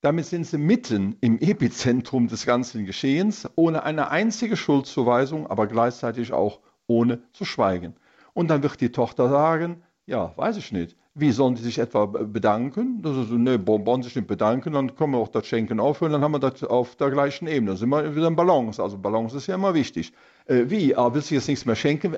[0.00, 6.32] Damit sind sie mitten im Epizentrum des ganzen Geschehens, ohne eine einzige Schuldzuweisung, aber gleichzeitig
[6.32, 7.94] auch ohne zu schweigen.
[8.32, 10.96] Und dann wird die Tochter sagen, ja, weiß ich nicht.
[11.14, 13.02] Wie sollen die sich etwa bedanken?
[13.02, 16.22] Das ist, ne, wollen sich nicht bedanken, dann können wir auch das Schenken aufhören, dann
[16.22, 17.72] haben wir das auf der gleichen Ebene.
[17.72, 18.80] Dann sind wir wieder in Balance.
[18.80, 20.12] Also Balance ist ja immer wichtig.
[20.46, 20.94] Äh, wie?
[20.94, 22.16] Aber willst du jetzt nichts mehr schenken?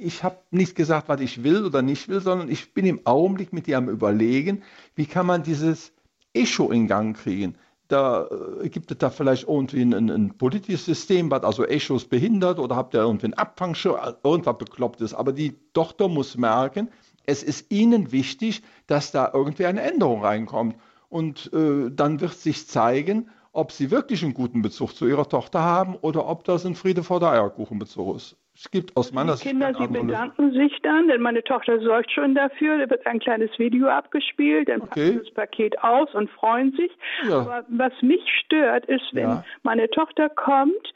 [0.00, 3.52] ich habe nicht gesagt, was ich will oder nicht will, sondern ich bin im Augenblick
[3.52, 4.62] mit dir am Überlegen,
[4.94, 5.92] wie kann man dieses
[6.32, 7.56] Echo in Gang kriegen.
[7.88, 8.28] Da
[8.62, 12.76] äh, gibt es da vielleicht irgendwie ein, ein, politisches System, was also Echos behindert oder
[12.76, 15.14] habt ihr irgendwie einen Abfangschirm, irgendwas bekloppt ist.
[15.14, 16.88] Aber die Tochter muss merken,
[17.26, 20.76] es ist ihnen wichtig, dass da irgendwie eine Änderung reinkommt.
[21.08, 25.60] Und äh, dann wird sich zeigen, ob sie wirklich einen guten Bezug zu ihrer Tochter
[25.60, 28.36] haben oder ob das ein Friede vor der Eierkuchenbezug ist.
[28.62, 29.46] Es gibt aus meiner Sicht.
[29.46, 32.76] Die Kinder, sie bedanken sich dann, denn meine Tochter sorgt schon dafür.
[32.76, 35.12] Da wird ein kleines Video abgespielt, dann okay.
[35.12, 36.90] packen das Paket aus und freuen sich.
[37.26, 37.40] Ja.
[37.40, 39.44] Aber was mich stört, ist, wenn ja.
[39.62, 40.92] meine Tochter kommt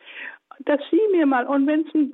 [0.61, 2.13] dass sie mir mal, und wenn es ein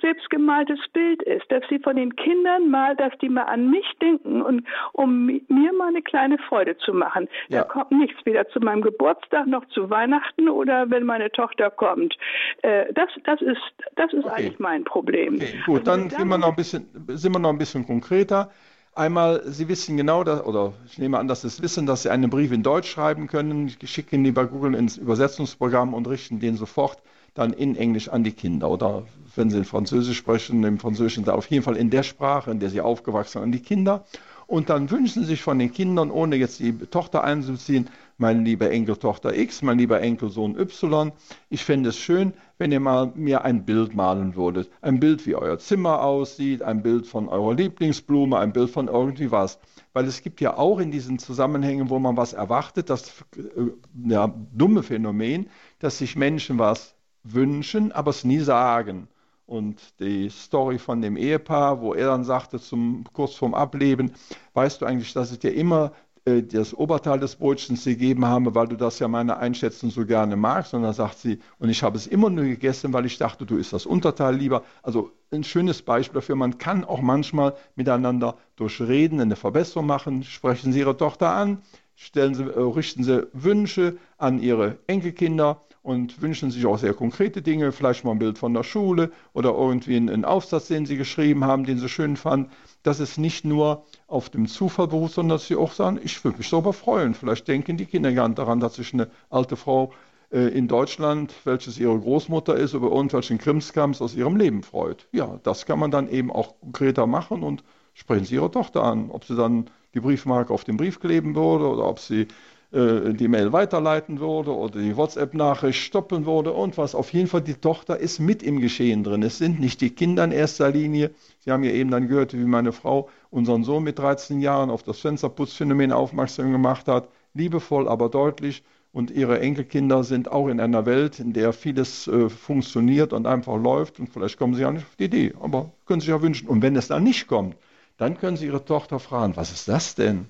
[0.00, 4.42] selbstgemaltes Bild ist, dass sie von den Kindern mal, dass die mal an mich denken
[4.42, 7.28] und um mir mal eine kleine Freude zu machen.
[7.48, 7.62] Ja.
[7.62, 12.16] Da kommt nichts weder zu meinem Geburtstag noch zu Weihnachten oder wenn meine Tochter kommt.
[12.62, 13.58] Äh, das, das ist,
[13.96, 14.34] das ist okay.
[14.36, 15.34] eigentlich mein Problem.
[15.36, 18.50] Okay, gut, also, dann sind wir, noch ein bisschen, sind wir noch ein bisschen konkreter.
[18.94, 22.10] Einmal, Sie wissen genau, dass, oder ich nehme an, dass Sie es wissen, dass Sie
[22.10, 23.68] einen Brief in Deutsch schreiben können.
[23.68, 27.00] Ich schicke ihn lieber Google ins Übersetzungsprogramm und richten den sofort
[27.34, 28.70] dann in Englisch an die Kinder.
[28.70, 29.04] Oder
[29.36, 32.60] wenn sie in Französisch sprechen, im Französischen da auf jeden Fall in der Sprache, in
[32.60, 34.04] der sie aufgewachsen sind, an die Kinder.
[34.46, 38.68] Und dann wünschen sie sich von den Kindern, ohne jetzt die Tochter einzuziehen, meine liebe
[38.70, 41.12] Enkeltochter X, mein lieber Enkelsohn Y,
[41.50, 44.70] ich fände es schön, wenn ihr mal mir ein Bild malen würdet.
[44.80, 49.30] Ein Bild, wie euer Zimmer aussieht, ein Bild von eurer Lieblingsblume, ein Bild von irgendwie
[49.30, 49.60] was.
[49.92, 53.70] Weil es gibt ja auch in diesen Zusammenhängen, wo man was erwartet, das äh,
[54.08, 55.48] ja, dumme Phänomen,
[55.78, 59.08] dass sich Menschen was wünschen, aber es nie sagen.
[59.46, 64.12] Und die Story von dem Ehepaar, wo er dann sagte, zum, kurz vorm Ableben,
[64.52, 65.92] weißt du eigentlich, dass ich dir immer
[66.28, 70.36] äh, das Oberteil des Brötchens gegeben habe, weil du das ja meiner Einschätzung so gerne
[70.36, 70.74] magst.
[70.74, 73.56] Und dann sagt sie, und ich habe es immer nur gegessen, weil ich dachte, du
[73.56, 74.64] isst das Unterteil lieber.
[74.82, 76.36] Also ein schönes Beispiel dafür.
[76.36, 80.24] Man kann auch manchmal miteinander durch Reden eine Verbesserung machen.
[80.24, 81.62] Sprechen Sie Ihre Tochter an,
[81.94, 87.42] stellen Sie, äh, richten Sie Wünsche an Ihre Enkelkinder und wünschen sich auch sehr konkrete
[87.42, 91.44] Dinge, vielleicht mal ein Bild von der Schule oder irgendwie einen Aufsatz, den sie geschrieben
[91.44, 92.50] haben, den sie schön fanden.
[92.82, 96.38] Dass es nicht nur auf dem Zufall beruht, sondern dass sie auch sagen, ich würde
[96.38, 97.14] mich darüber freuen.
[97.14, 99.92] Vielleicht denken die Kinder nicht daran, dass sich eine alte Frau
[100.30, 105.08] äh, in Deutschland, welches ihre Großmutter ist, über irgendwelchen Krimskrams aus ihrem Leben freut.
[105.12, 107.64] Ja, das kann man dann eben auch konkreter machen und
[107.94, 111.66] sprechen Sie Ihre Tochter an, ob sie dann die Briefmarke auf den Brief kleben würde
[111.68, 112.28] oder ob sie
[112.70, 116.94] äh, die Mail weiterleiten würde oder die WhatsApp-Nachricht stoppen würde und was.
[116.94, 119.22] Auf jeden Fall, die Tochter ist mit im Geschehen drin.
[119.22, 121.10] Es sind nicht die Kinder in erster Linie.
[121.38, 124.82] Sie haben ja eben dann gehört, wie meine Frau unseren Sohn mit 13 Jahren auf
[124.82, 127.08] das Fensterputzphänomen aufmerksam gemacht hat.
[127.32, 128.62] Liebevoll, aber deutlich.
[128.92, 133.56] Und ihre Enkelkinder sind auch in einer Welt, in der vieles äh, funktioniert und einfach
[133.56, 133.98] läuft.
[133.98, 136.48] Und vielleicht kommen sie ja nicht auf die Idee, aber können sich ja wünschen.
[136.48, 137.56] Und wenn es dann nicht kommt,
[137.96, 140.26] dann können sie ihre Tochter fragen, was ist das denn?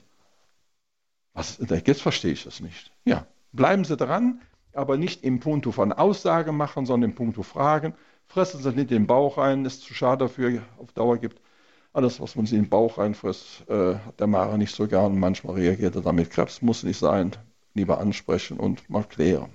[1.39, 2.91] Was, jetzt verstehe ich das nicht.
[3.05, 4.41] Ja, bleiben Sie dran,
[4.73, 7.95] aber nicht im Punto von Aussage machen, sondern im Punto Fragen.
[8.27, 11.41] Fressen Sie nicht den Bauch rein, ist zu schade dafür, auf Dauer gibt.
[11.93, 15.19] Alles, was man sich in den Bauch reinfrisst, äh, hat der Mara nicht so gern.
[15.19, 16.31] Manchmal reagiert er damit.
[16.31, 17.33] Krebs muss nicht sein.
[17.75, 19.51] Lieber ansprechen und mal klären.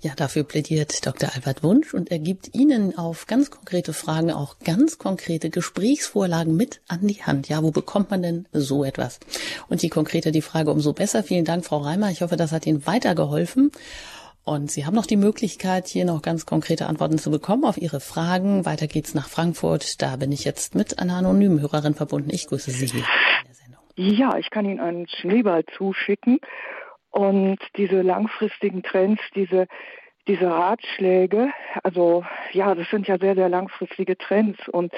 [0.00, 1.30] Ja, dafür plädiert Dr.
[1.34, 6.80] Albert Wunsch und er gibt Ihnen auf ganz konkrete Fragen auch ganz konkrete Gesprächsvorlagen mit
[6.86, 7.48] an die Hand.
[7.48, 9.18] Ja, wo bekommt man denn so etwas?
[9.68, 11.24] Und je konkreter die Frage, umso besser.
[11.24, 12.10] Vielen Dank, Frau Reimer.
[12.12, 13.72] Ich hoffe, das hat Ihnen weitergeholfen.
[14.44, 17.98] Und Sie haben noch die Möglichkeit, hier noch ganz konkrete Antworten zu bekommen auf Ihre
[17.98, 18.64] Fragen.
[18.64, 20.00] Weiter geht's nach Frankfurt.
[20.00, 22.30] Da bin ich jetzt mit einer anonymen Hörerin verbunden.
[22.32, 23.82] Ich grüße Sie hier in der Sendung.
[23.96, 26.38] Ja, ich kann Ihnen einen Schneeball zuschicken.
[27.10, 29.66] Und diese langfristigen Trends, diese,
[30.26, 31.48] diese Ratschläge,
[31.82, 34.58] also ja, das sind ja sehr, sehr langfristige Trends.
[34.68, 34.92] Und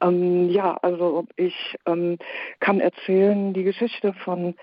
[0.00, 2.16] ähm, ja, also ich ähm,
[2.60, 4.54] kann erzählen die Geschichte von,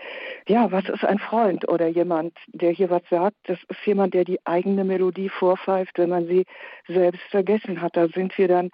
[0.47, 3.35] ja, was ist ein Freund oder jemand, der hier was sagt.
[3.43, 6.45] Das ist jemand, der die eigene Melodie vorpfeift, wenn man sie
[6.87, 7.97] selbst vergessen hat.
[7.97, 8.71] Da sind wir dann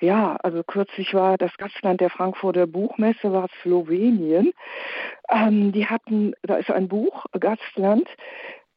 [0.00, 4.52] ja, also kürzlich war das Gastland der Frankfurter Buchmesse, war Slowenien.
[5.30, 8.08] Ähm, die hatten, da ist ein Buch, Gastland,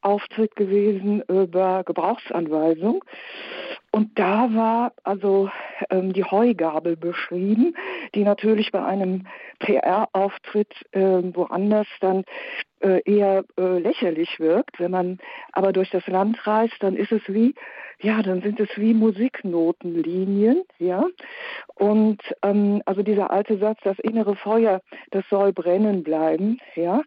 [0.02, 3.04] Auftritt gewesen über Gebrauchsanweisung.
[3.92, 5.50] Und da war also
[5.90, 7.76] ähm, die Heugabel beschrieben,
[8.14, 9.28] die natürlich bei einem
[9.60, 12.24] PR-Auftritt äh, woanders dann
[12.82, 14.80] äh, eher äh, lächerlich wirkt.
[14.80, 15.20] Wenn man
[15.54, 17.56] aber durch das Land reist, dann ist es wie
[18.04, 21.06] ja, dann sind es wie Musiknotenlinien, ja.
[21.76, 24.82] Und ähm, also dieser alte Satz, das innere Feuer,
[25.12, 27.02] das soll brennen bleiben, ja.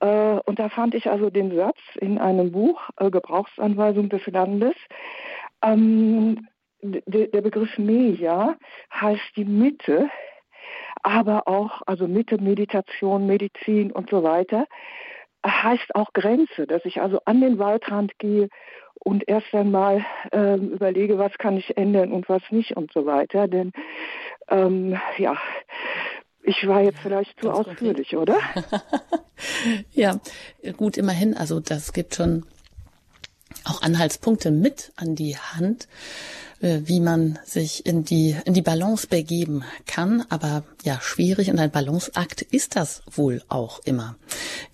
[0.00, 4.74] Äh, und da fand ich also den Satz in einem Buch, äh, Gebrauchsanweisung des Landes,
[5.62, 6.46] ähm,
[6.82, 8.56] der Begriff Meja
[8.92, 10.08] heißt die Mitte,
[11.02, 14.66] aber auch, also Mitte, Meditation, Medizin und so weiter,
[15.44, 18.48] heißt auch Grenze, dass ich also an den Waldrand gehe
[18.94, 23.48] und erst einmal ähm, überlege, was kann ich ändern und was nicht und so weiter.
[23.48, 23.72] Denn
[24.48, 25.36] ähm, ja,
[26.42, 28.38] ich war jetzt vielleicht zu ausführlich, oder?
[29.92, 30.20] ja,
[30.76, 31.36] gut, immerhin.
[31.36, 32.44] Also das gibt schon
[33.64, 35.88] auch Anhaltspunkte mit an die Hand,
[36.60, 40.24] wie man sich in die, in die Balance begeben kann.
[40.30, 44.16] Aber ja, schwierig und ein Balanceakt ist das wohl auch immer.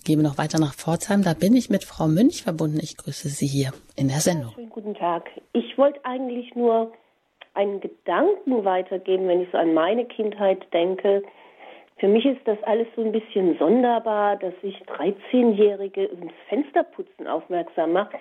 [0.05, 1.23] Gehen wir noch weiter nach Pforzheim.
[1.23, 2.79] Da bin ich mit Frau Münch verbunden.
[2.81, 4.51] Ich grüße Sie hier in der Sendung.
[4.53, 5.29] schönen guten Tag.
[5.53, 6.91] Ich wollte eigentlich nur
[7.53, 11.23] einen Gedanken weitergeben, wenn ich so an meine Kindheit denke.
[11.99, 17.93] Für mich ist das alles so ein bisschen sonderbar, dass sich 13-Jährige ins Fensterputzen aufmerksam
[17.93, 18.13] macht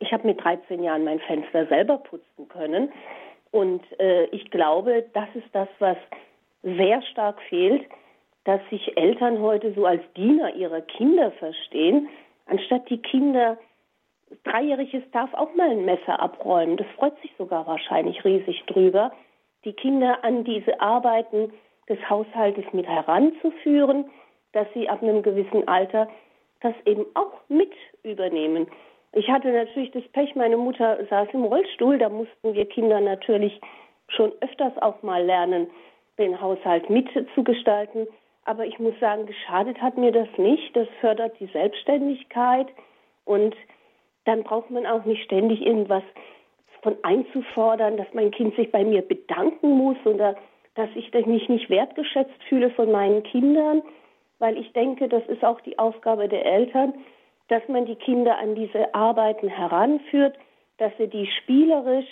[0.00, 2.90] ich habe mit 13 Jahren mein Fenster selber putzen können.
[3.52, 5.96] Und äh, ich glaube, das ist das, was
[6.62, 7.84] sehr stark fehlt,
[8.44, 12.08] dass sich Eltern heute so als Diener ihrer Kinder verstehen,
[12.46, 13.58] anstatt die Kinder,
[14.44, 16.76] Dreijähriges darf auch mal ein Messer abräumen.
[16.76, 19.12] Das freut sich sogar wahrscheinlich riesig drüber,
[19.64, 21.52] die Kinder an diese Arbeiten
[21.88, 24.08] des Haushaltes mit heranzuführen,
[24.52, 26.08] dass sie ab einem gewissen Alter
[26.60, 27.72] das eben auch mit
[28.02, 28.68] übernehmen.
[29.12, 33.60] Ich hatte natürlich das Pech, meine Mutter saß im Rollstuhl, da mussten wir Kinder natürlich
[34.08, 35.68] schon öfters auch mal lernen,
[36.18, 38.06] den Haushalt mitzugestalten.
[38.44, 40.74] Aber ich muss sagen, geschadet hat mir das nicht.
[40.76, 42.68] Das fördert die Selbstständigkeit
[43.24, 43.54] und
[44.24, 46.02] dann braucht man auch nicht ständig irgendwas
[46.82, 50.36] von einzufordern, dass mein Kind sich bei mir bedanken muss oder
[50.74, 53.82] dass ich mich nicht wertgeschätzt fühle von meinen Kindern,
[54.38, 56.94] weil ich denke, das ist auch die Aufgabe der Eltern,
[57.50, 60.36] dass man die Kinder an diese Arbeiten heranführt,
[60.78, 62.08] dass sie die spielerisch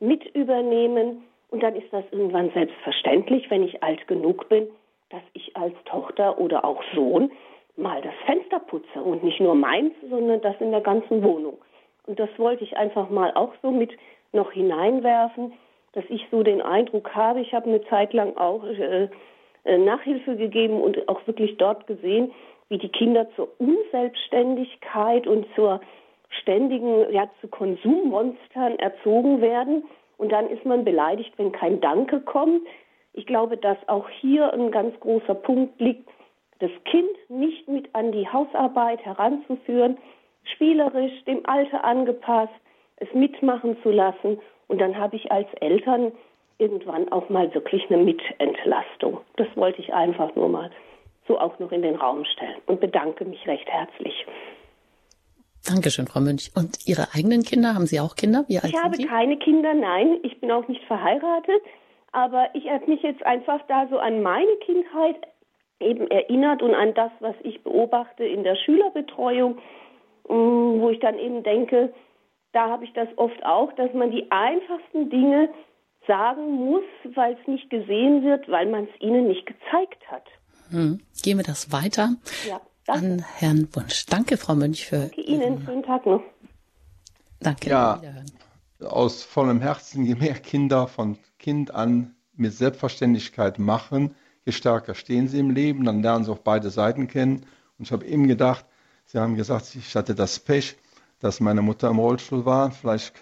[0.00, 1.22] mit übernehmen.
[1.50, 4.66] Und dann ist das irgendwann selbstverständlich, wenn ich alt genug bin,
[5.10, 7.30] dass ich als Tochter oder auch Sohn
[7.76, 11.58] mal das Fenster putze und nicht nur meins, sondern das in der ganzen Wohnung.
[12.06, 13.92] Und das wollte ich einfach mal auch so mit
[14.32, 15.52] noch hineinwerfen,
[15.92, 19.08] dass ich so den Eindruck habe, ich habe eine Zeit lang auch äh,
[19.64, 22.32] äh Nachhilfe gegeben und auch wirklich dort gesehen,
[22.72, 25.80] wie die Kinder zur Unselbstständigkeit und zur
[26.40, 29.84] ständigen, ja, zu Konsummonstern erzogen werden.
[30.16, 32.62] Und dann ist man beleidigt, wenn kein Danke kommt.
[33.12, 36.08] Ich glaube, dass auch hier ein ganz großer Punkt liegt,
[36.60, 39.98] das Kind nicht mit an die Hausarbeit heranzuführen,
[40.54, 42.54] spielerisch, dem Alter angepasst,
[42.96, 44.40] es mitmachen zu lassen.
[44.68, 46.12] Und dann habe ich als Eltern
[46.56, 49.20] irgendwann auch mal wirklich eine Mitentlastung.
[49.36, 50.70] Das wollte ich einfach nur mal
[51.26, 54.26] so auch noch in den Raum stellen und bedanke mich recht herzlich.
[55.64, 56.50] Dankeschön, Frau Münch.
[56.56, 58.44] Und Ihre eigenen Kinder, haben Sie auch Kinder?
[58.48, 60.18] Wie alt ich habe keine Kinder, nein.
[60.24, 61.62] Ich bin auch nicht verheiratet.
[62.10, 65.16] Aber ich habe mich jetzt einfach da so an meine Kindheit
[65.80, 69.56] eben erinnert und an das, was ich beobachte in der Schülerbetreuung,
[70.28, 71.92] mm, wo ich dann eben denke,
[72.52, 75.48] da habe ich das oft auch, dass man die einfachsten Dinge
[76.06, 80.24] sagen muss, weil es nicht gesehen wird, weil man es ihnen nicht gezeigt hat.
[80.70, 81.00] Hm.
[81.22, 82.16] Gehen wir das weiter
[82.48, 84.06] ja, an Herrn Wunsch.
[84.06, 85.64] Danke, Frau Mönch, für danke Ihnen.
[85.64, 86.22] Schönen Tag noch.
[87.40, 87.70] Danke.
[87.70, 88.00] Ja,
[88.80, 94.14] aus vollem Herzen, je mehr Kinder von Kind an mit Selbstverständlichkeit machen,
[94.44, 97.46] je stärker stehen sie im Leben, dann lernen sie auch beide Seiten kennen.
[97.78, 98.64] Und ich habe eben gedacht,
[99.12, 100.76] Sie haben gesagt, ich hatte das Pech,
[101.20, 102.70] dass meine Mutter im Rollstuhl war.
[102.70, 103.12] Vielleicht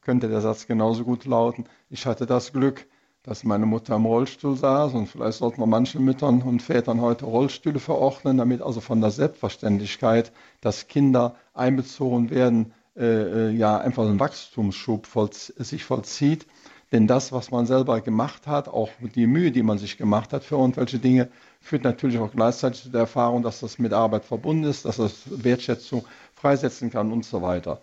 [0.00, 2.86] könnte der Satz genauso gut lauten, ich hatte das Glück,
[3.30, 7.26] dass meine Mutter im Rollstuhl saß und vielleicht sollten wir manchen Müttern und Vätern heute
[7.26, 14.04] Rollstühle verordnen, damit also von der Selbstverständlichkeit, dass Kinder einbezogen werden, äh, äh ja einfach
[14.04, 16.48] ein Wachstumsschub voll, sich vollzieht.
[16.90, 20.42] Denn das, was man selber gemacht hat, auch die Mühe, die man sich gemacht hat
[20.42, 21.28] für irgendwelche Dinge,
[21.60, 25.22] führt natürlich auch gleichzeitig zu der Erfahrung, dass das mit Arbeit verbunden ist, dass das
[25.26, 26.04] Wertschätzung
[26.34, 27.80] freisetzen kann und so weiter.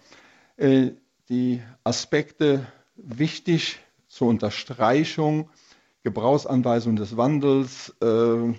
[0.58, 0.90] Äh,
[1.30, 2.68] die Aspekte
[2.98, 3.80] wichtig
[4.18, 5.50] zur Unterstreichung,
[6.04, 8.54] Gebrauchsanweisung des Wandels, äh,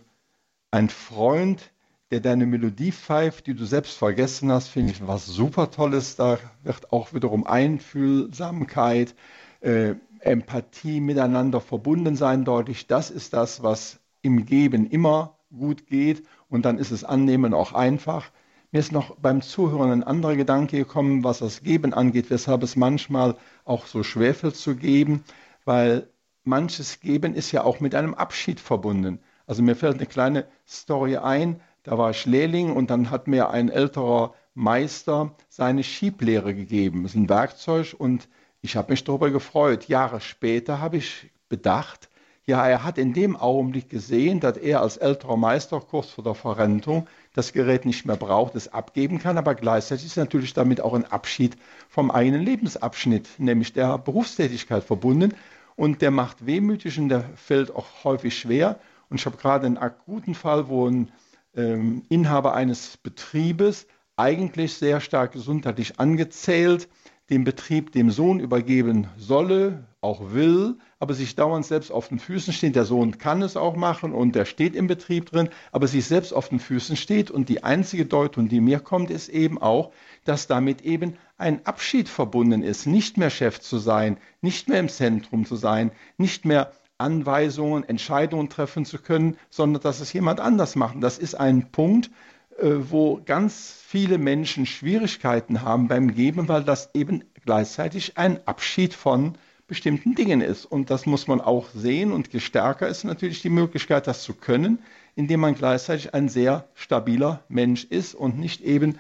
[0.70, 1.72] ein Freund,
[2.12, 6.14] der deine Melodie pfeift, die du selbst vergessen hast, finde ich was super Tolles.
[6.16, 9.14] Da wird auch wiederum Einfühlsamkeit,
[9.60, 12.86] äh, Empathie miteinander verbunden sein deutlich.
[12.86, 17.72] Das ist das, was im Geben immer gut geht und dann ist es Annehmen auch
[17.72, 18.30] einfach.
[18.70, 22.76] Mir ist noch beim Zuhören ein anderer Gedanke gekommen, was das Geben angeht, weshalb es
[22.76, 25.24] manchmal auch so schwerfällt zu geben,
[25.68, 26.08] weil
[26.44, 29.20] manches Geben ist ja auch mit einem Abschied verbunden.
[29.46, 33.50] Also mir fällt eine kleine Story ein, da war ich Lehrling und dann hat mir
[33.50, 37.02] ein älterer Meister seine Schieblehre gegeben.
[37.02, 38.28] Das ist ein Werkzeug und
[38.60, 39.88] Ich habe mich darüber gefreut.
[39.88, 42.08] Jahre später habe ich bedacht,
[42.48, 46.34] ja, er hat in dem Augenblick gesehen, dass er als älterer Meister kurz vor der
[46.34, 50.94] Verrentung das Gerät nicht mehr braucht, es abgeben kann, aber gleichzeitig ist natürlich damit auch
[50.94, 51.58] ein Abschied
[51.90, 55.34] vom eigenen Lebensabschnitt, nämlich der Berufstätigkeit verbunden.
[55.78, 58.80] Und der macht wehmütig und der fällt auch häufig schwer.
[59.08, 61.12] Und ich habe gerade einen akuten Fall, wo ein
[61.54, 66.88] ähm, Inhaber eines Betriebes eigentlich sehr stark gesundheitlich angezählt
[67.30, 72.52] den Betrieb dem Sohn übergeben solle, auch will, aber sich dauernd selbst auf den Füßen
[72.52, 72.74] steht.
[72.74, 76.32] Der Sohn kann es auch machen und der steht im Betrieb drin, aber sich selbst
[76.32, 77.30] auf den Füßen steht.
[77.30, 79.92] Und die einzige Deutung, die mir kommt, ist eben auch,
[80.24, 84.88] dass damit eben ein Abschied verbunden ist, nicht mehr Chef zu sein, nicht mehr im
[84.88, 90.74] Zentrum zu sein, nicht mehr Anweisungen, Entscheidungen treffen zu können, sondern dass es jemand anders
[90.74, 90.96] macht.
[91.00, 92.10] Das ist ein Punkt,
[92.58, 98.94] äh, wo ganz viele Menschen Schwierigkeiten haben beim Geben, weil das eben gleichzeitig ein Abschied
[98.94, 100.64] von bestimmten Dingen ist.
[100.64, 102.10] Und das muss man auch sehen.
[102.10, 104.80] Und je stärker ist natürlich die Möglichkeit, das zu können,
[105.14, 108.98] indem man gleichzeitig ein sehr stabiler Mensch ist und nicht eben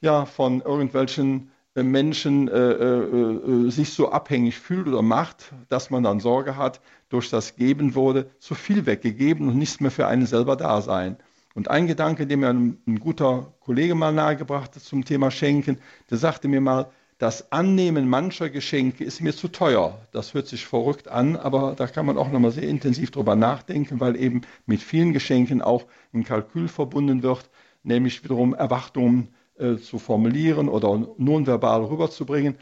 [0.00, 1.50] ja, von irgendwelchen
[1.82, 6.80] Menschen äh, äh, äh, sich so abhängig fühlt oder macht, dass man dann Sorge hat,
[7.08, 11.16] durch das Geben wurde zu viel weggegeben und nichts mehr für einen selber da sein.
[11.54, 15.78] Und ein Gedanke, den mir ein, ein guter Kollege mal nahegebracht hat zum Thema Schenken,
[16.10, 19.98] der sagte mir mal, das Annehmen mancher Geschenke ist mir zu teuer.
[20.12, 23.98] Das hört sich verrückt an, aber da kann man auch nochmal sehr intensiv drüber nachdenken,
[23.98, 27.50] weil eben mit vielen Geschenken auch ein Kalkül verbunden wird,
[27.82, 32.56] nämlich wiederum Erwartungen äh, zu formulieren oder nonverbal rüberzubringen.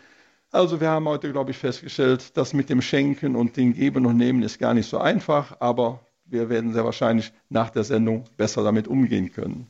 [0.50, 4.16] Also wir haben heute, glaube ich, festgestellt, das mit dem Schenken und dem Geben und
[4.16, 8.62] Nehmen ist gar nicht so einfach, aber wir werden sehr wahrscheinlich nach der Sendung besser
[8.62, 9.66] damit umgehen können.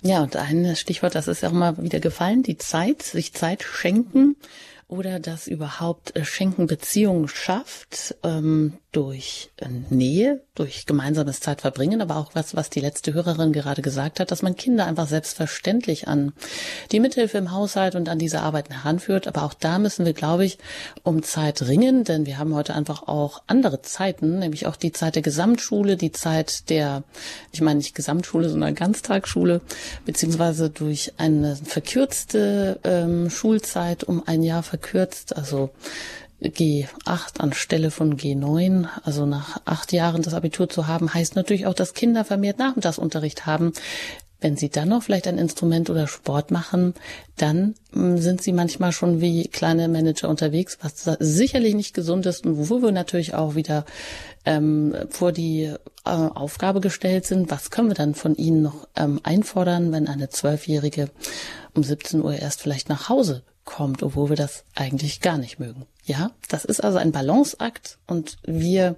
[0.00, 3.62] Ja, und ein Stichwort, das ist ja auch mal wieder gefallen, die Zeit, sich Zeit
[3.62, 4.36] schenken
[4.88, 12.16] oder das überhaupt äh, Schenken Beziehungen schafft ähm, durch äh, Nähe, durch gemeinsames Zeitverbringen, aber
[12.16, 16.32] auch was, was die letzte Hörerin gerade gesagt hat, dass man Kinder einfach selbstverständlich an
[16.90, 19.28] die Mithilfe im Haushalt und an diese Arbeiten heranführt.
[19.28, 20.56] Aber auch da müssen wir, glaube ich,
[21.02, 25.16] um Zeit ringen, denn wir haben heute einfach auch andere Zeiten, nämlich auch die Zeit
[25.16, 27.04] der Gesamtschule, die Zeit der,
[27.52, 29.60] ich meine nicht Gesamtschule, sondern Ganztagsschule,
[30.06, 34.77] beziehungsweise durch eine verkürzte ähm, Schulzeit um ein Jahr verkürzt,
[35.36, 35.70] also
[36.42, 41.74] G8 anstelle von G9, also nach acht Jahren das Abitur zu haben, heißt natürlich auch,
[41.74, 43.72] dass Kinder vermehrt Nachmittagsunterricht haben.
[44.40, 46.94] Wenn sie dann noch vielleicht ein Instrument oder Sport machen,
[47.36, 52.46] dann hm, sind sie manchmal schon wie kleine Manager unterwegs, was sicherlich nicht gesund ist
[52.46, 53.84] und wo wir natürlich auch wieder
[54.44, 59.18] ähm, vor die äh, Aufgabe gestellt sind, was können wir dann von ihnen noch ähm,
[59.24, 61.10] einfordern, wenn eine Zwölfjährige
[61.74, 65.84] um 17 Uhr erst vielleicht nach Hause kommt, obwohl wir das eigentlich gar nicht mögen.
[66.04, 68.96] Ja, das ist also ein Balanceakt und wir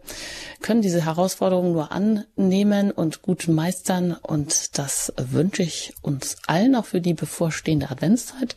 [0.63, 6.85] können diese Herausforderungen nur annehmen und gut meistern und das wünsche ich uns allen auch
[6.85, 8.55] für die bevorstehende Adventszeit.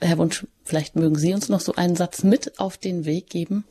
[0.00, 3.64] Herr Wunsch, vielleicht mögen Sie uns noch so einen Satz mit auf den Weg geben.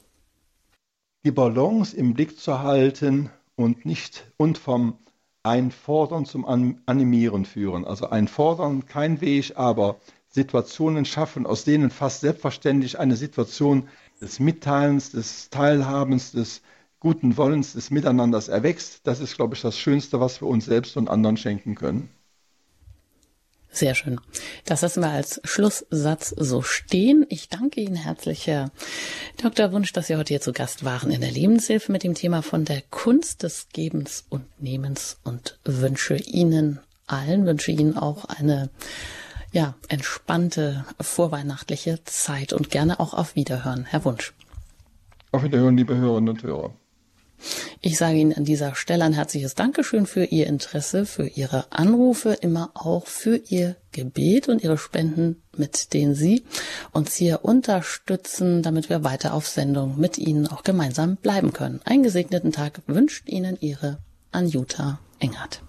[1.25, 4.99] Die Balance im Blick zu halten und nicht und vom
[5.41, 6.45] Einfordern zum
[6.85, 7.83] Animieren führen.
[7.83, 9.95] Also einfordern kein Weg, aber
[10.29, 13.87] Situationen schaffen, aus denen fast selbstverständlich eine Situation
[14.21, 16.61] des Mitteilens, des Teilhabens, des
[16.99, 19.05] guten Wollens, des Miteinanders erwächst.
[19.05, 22.09] Das ist, glaube ich, das Schönste, was wir uns selbst und anderen schenken können.
[23.69, 24.19] Sehr schön.
[24.65, 27.25] Das lassen wir als Schlusssatz so stehen.
[27.29, 28.71] Ich danke Ihnen herzlich, Herr
[29.41, 29.71] Dr.
[29.71, 32.65] Wunsch, dass Sie heute hier zu Gast waren in der Lebenshilfe mit dem Thema von
[32.65, 38.71] der Kunst des Gebens und Nehmens und wünsche Ihnen allen, wünsche Ihnen auch eine
[39.57, 43.85] ja, entspannte vorweihnachtliche Zeit und gerne auch auf Wiederhören.
[43.85, 44.35] Herr Wunsch.
[45.31, 46.75] Auf Wiederhören, liebe Hörerinnen und Hörer.
[47.81, 52.33] Ich sage Ihnen an dieser Stelle ein herzliches Dankeschön für Ihr Interesse, für Ihre Anrufe,
[52.33, 56.43] immer auch für Ihr Gebet und Ihre Spenden, mit denen Sie
[56.91, 61.81] uns hier unterstützen, damit wir weiter auf Sendung mit Ihnen auch gemeinsam bleiben können.
[61.83, 63.97] Einen gesegneten Tag wünscht Ihnen Ihre
[64.31, 65.63] Anjuta Engert.